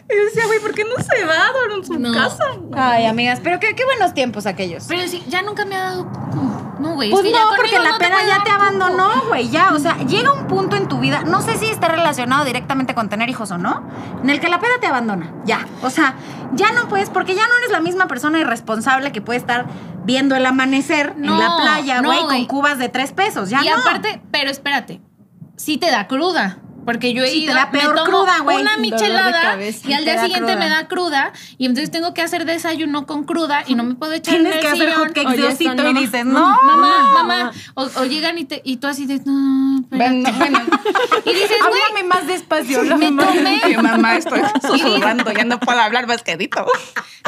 Y 0.10 0.18
yo 0.18 0.24
decía, 0.26 0.46
güey, 0.48 0.60
¿por 0.60 0.74
qué 0.74 0.84
no 0.84 0.96
se 1.02 1.24
va 1.26 1.48
a 1.48 1.52
dormir 1.54 1.78
en 1.78 1.86
su 1.86 1.98
No. 2.00 2.12
casa? 2.14 2.44
güey? 2.58 2.80
Ay, 2.82 3.06
amigas, 3.06 3.40
pero 3.42 3.60
qué, 3.60 3.74
qué 3.76 3.86
buenos 3.86 4.14
tiempos 4.14 4.46
aquellos. 4.46 4.86
Pero 4.88 5.08
sí, 5.08 5.24
ya 5.28 5.42
nunca 5.42 5.64
me 5.66 5.76
ha 5.76 5.84
dado. 5.84 6.04
No, 6.80 6.96
güey. 6.96 7.10
es 7.10 7.14
Pues 7.14 7.24
que 7.26 7.32
ya 7.32 7.46
no, 7.46 7.52
porque 7.56 7.80
la 7.80 7.92
no 7.92 7.98
peda 8.00 8.22
ya 8.28 8.36
dar 8.38 8.44
te 8.44 8.50
abandonó, 8.50 9.10
güey, 9.28 9.50
ya. 9.50 9.74
O 9.74 9.80
sea, 9.80 9.98
llega 10.00 10.34
un 10.34 10.48
punto 10.48 10.76
en 10.76 10.88
tu 10.88 11.00
vida, 11.00 11.22
no 11.24 11.42
sé 11.42 11.56
si 11.58 11.68
está 11.68 11.88
relacionado 11.90 12.44
directamente 12.44 12.94
con 12.96 13.08
tener 13.08 13.30
hijos 13.30 13.52
o 13.52 13.58
no, 13.58 13.88
en 14.24 14.30
el 14.30 14.40
que 14.40 14.50
la 14.50 14.60
peda 14.60 14.74
te 14.82 14.88
abandona, 14.88 15.32
ya. 15.46 15.66
O 15.84 15.90
sea, 15.90 16.16
ya 16.54 16.72
no 16.72 16.88
puedes, 16.90 17.10
porque 17.10 17.36
ya 17.36 17.48
no 17.48 17.56
eres 17.60 17.72
la 17.72 17.80
misma 17.82 18.08
persona 18.08 18.40
irresponsable 18.40 19.12
que 19.12 19.22
puede 19.22 19.38
estar 19.40 19.68
viendo 20.04 20.36
el 20.36 20.46
amanecer 20.46 21.14
en 21.16 21.38
la 21.40 21.56
playa, 21.62 22.02
no, 22.02 22.10
güey, 22.10 22.26
con 22.26 22.46
cubas 22.48 22.78
de 22.80 22.90
tres 22.90 23.12
pesos. 23.14 23.50
Ya 23.52 23.64
y 23.64 23.70
no. 23.70 23.76
aparte, 23.78 24.22
pero 24.32 24.50
espérate, 24.50 25.00
sí 25.56 25.78
te 25.78 25.92
da 25.92 26.08
cruda. 26.08 26.58
Porque 26.86 27.14
yo 27.14 27.24
he 27.24 27.34
ido, 27.36 27.54
peor 27.72 27.90
me 27.96 27.96
tomo 28.02 28.04
cruda, 28.06 28.40
güey. 28.40 28.62
una 28.62 28.78
michelada 28.78 29.42
cabeza. 29.42 29.88
y 29.90 29.94
al 29.94 30.04
día 30.04 30.16
siguiente 30.22 30.54
cruda. 30.54 30.60
me 30.60 30.70
da 30.70 30.88
cruda 30.88 31.34
y 31.58 31.66
entonces 31.66 31.92
tengo 31.92 32.14
que 32.14 32.22
hacer 32.22 32.46
desayuno 32.46 33.06
con 33.06 33.24
cruda 33.24 33.64
y 33.68 33.76
no 33.76 33.84
me 33.84 33.96
puedo 33.96 34.14
echar 34.14 34.36
Tienes 34.36 34.56
en 34.56 34.60
que 34.62 34.68
el 34.68 34.74
hacer 34.74 34.90
sillón. 34.90 35.08
hotcakes 35.08 35.58
de 35.58 35.64
y 35.64 35.94
no. 35.94 36.00
dices, 36.00 36.26
no. 36.26 36.40
Mamá, 36.64 37.10
mamá. 37.14 37.52
O, 37.76 37.84
o 37.84 38.06
llegan 38.06 38.38
y, 38.38 38.46
te, 38.46 38.62
y 38.66 38.78
tú 38.78 38.88
así 38.88 39.06
de, 39.06 39.22
no, 39.26 39.80
espérate". 39.82 40.22
Bueno, 40.22 40.38
bueno. 40.38 40.60
Y 41.26 41.34
dices, 41.34 41.58
güey, 41.70 41.82
Háblame 41.88 42.04
más 42.08 42.26
despacio. 42.28 42.84
me 42.84 43.12
tomé 43.12 43.78
mamá, 43.82 44.16
estoy 44.18 44.42
susurrando, 44.62 45.32
ya 45.32 45.44
no 45.46 45.60
puedo 45.60 45.80
hablar 45.80 46.08
más 46.08 46.24
quedito. 46.24 46.66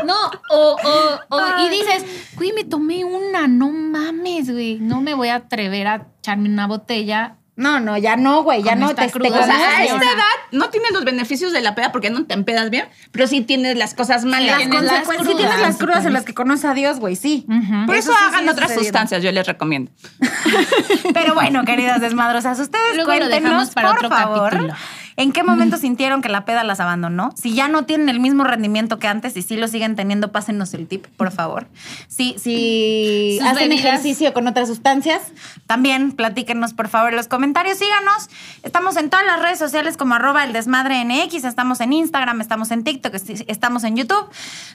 No, 0.04 0.16
o, 0.50 0.76
o, 0.84 1.36
o- 1.36 1.66
y 1.66 1.70
dices, 1.70 2.04
güey, 2.36 2.52
me 2.54 2.64
tomé 2.64 3.06
una, 3.06 3.48
no 3.48 3.70
mames, 3.70 4.52
güey. 4.52 4.80
No 4.80 5.02
me 5.02 5.14
voy 5.14 5.28
a 5.30 5.36
atrever 5.36 5.88
a 5.88 6.08
echarme 6.20 6.50
una 6.50 6.66
botella. 6.68 7.36
No, 7.56 7.80
no, 7.80 7.98
ya 8.00 8.16
no, 8.16 8.42
güey, 8.42 8.64
ya 8.64 8.76
no 8.76 8.96
te, 8.96 9.08
te. 9.08 9.18
O 9.30 9.44
sea, 9.44 9.78
a 9.78 9.84
esta 9.84 9.96
edad 9.98 10.24
no 10.52 10.70
tienes 10.72 10.92
los 10.92 11.04
beneficios 11.06 11.52
de 11.54 11.62
la 11.62 11.76
peda 11.76 11.92
porque 11.92 12.10
no 12.10 12.26
te 12.26 12.34
empedas 12.34 12.72
bien, 12.72 12.88
pero 13.12 13.28
sí 13.28 13.42
tienes 13.42 13.78
las 13.78 13.94
cosas 13.94 14.26
malas. 14.26 14.48
Las 14.48 14.58
Tienes 14.58 14.82
las 14.82 15.06
consecuencias, 15.06 15.28
sí 15.28 15.36
tienes 15.36 15.54
crudas. 15.54 15.68
las 15.68 15.78
crudas 15.78 16.06
en 16.06 16.14
las 16.14 16.24
que 16.26 16.34
conoces 16.34 16.66
a 16.66 16.74
Dios, 16.74 17.00
güey, 17.00 17.16
sí. 17.16 17.46
Por 17.86 17.96
eso, 17.96 18.12
Eso 18.12 18.20
sí 18.20 18.26
hagan 18.28 18.50
otras 18.50 18.70
sucediendo. 18.72 18.84
sustancias, 18.86 19.22
yo 19.24 19.32
les 19.32 19.46
recomiendo. 19.46 19.92
Pero 21.14 21.36
bueno, 21.36 21.64
queridas 21.66 22.02
desmadrosas, 22.02 22.60
ustedes 22.60 22.96
Luego 22.96 23.12
lo 23.12 23.18
cuéntenos, 23.20 23.44
dejamos 23.44 23.70
para 23.72 23.90
por 23.90 23.98
otro 23.98 24.10
favor, 24.10 24.50
capítulo. 24.52 24.74
¿En 25.16 25.32
qué 25.32 25.44
momento 25.44 25.78
sintieron 25.78 26.22
que 26.22 26.30
la 26.30 26.46
peda 26.46 26.64
las 26.64 26.80
abandonó? 26.80 27.32
Si 27.36 27.54
ya 27.54 27.68
no 27.68 27.86
tienen 27.86 28.10
el 28.10 28.20
mismo 28.20 28.44
rendimiento 28.44 29.00
que 29.00 29.08
antes 29.08 29.36
y 29.38 29.42
si 29.42 29.58
lo 29.58 29.68
siguen 29.68 29.96
teniendo, 29.96 30.32
pásenos 30.32 30.74
el 30.74 30.88
tip, 30.88 31.06
por 31.18 31.32
favor. 31.32 31.68
Si, 32.08 32.36
si 32.40 33.38
Sus 33.40 33.48
hacen 33.48 33.70
bebidas. 33.70 33.86
ejercicio 33.86 34.34
con 34.34 34.48
otras 34.48 34.68
sustancias, 34.68 35.22
también 35.68 36.12
platíquenos, 36.12 36.74
por 36.74 36.88
favor, 36.88 37.12
en 37.12 37.16
los 37.16 37.28
comentarios. 37.28 37.78
Síganos. 37.78 38.30
Estamos 38.64 38.98
en 38.98 39.10
todas 39.10 39.26
las 39.26 39.42
redes 39.42 39.60
sociales 39.60 39.98
como 39.98 40.16
arroba 40.16 40.44
el 40.44 40.54
desmadre 40.54 41.04
NX, 41.04 41.44
estamos 41.44 41.80
en 41.82 41.94
Instagram, 41.94 42.42
estamos 42.42 42.72
en 42.72 42.84
TikTok, 42.84 43.14
est- 43.16 43.44
estamos 43.48 43.84
en 43.84 43.96
YouTube. 43.98 44.26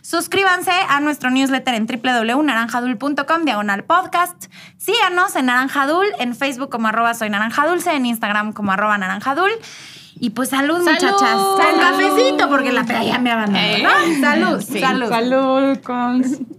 Suscríbanse 0.02 0.70
a 0.88 1.00
nuestro 1.00 1.30
newsletter 1.30 1.74
en 1.74 1.86
www.naranjadul.com, 1.86 3.44
diagonal 3.44 3.84
podcast. 3.84 4.46
Síganos 4.76 5.36
en 5.36 5.46
Naranjadul, 5.46 6.06
en 6.18 6.34
Facebook 6.34 6.70
como 6.70 6.88
arroba 6.88 7.14
soy 7.14 7.30
naranjadulce, 7.30 7.92
en 7.94 8.06
Instagram 8.06 8.52
como 8.52 8.72
arroba 8.72 8.96
naranjadul. 8.98 9.50
Y 10.20 10.30
pues 10.30 10.48
salud, 10.50 10.82
¡Salud! 10.84 10.90
muchachas. 10.90 11.36
Con 11.36 11.80
cafecito, 11.80 12.48
porque 12.48 12.72
la 12.72 12.84
peda 12.84 13.04
ya 13.04 13.18
me 13.18 13.30
abandonó, 13.30 13.82
¿no? 13.82 14.20
Salud, 14.20 14.60
salud. 14.60 15.08
Salud, 15.08 15.78
con... 15.84 16.57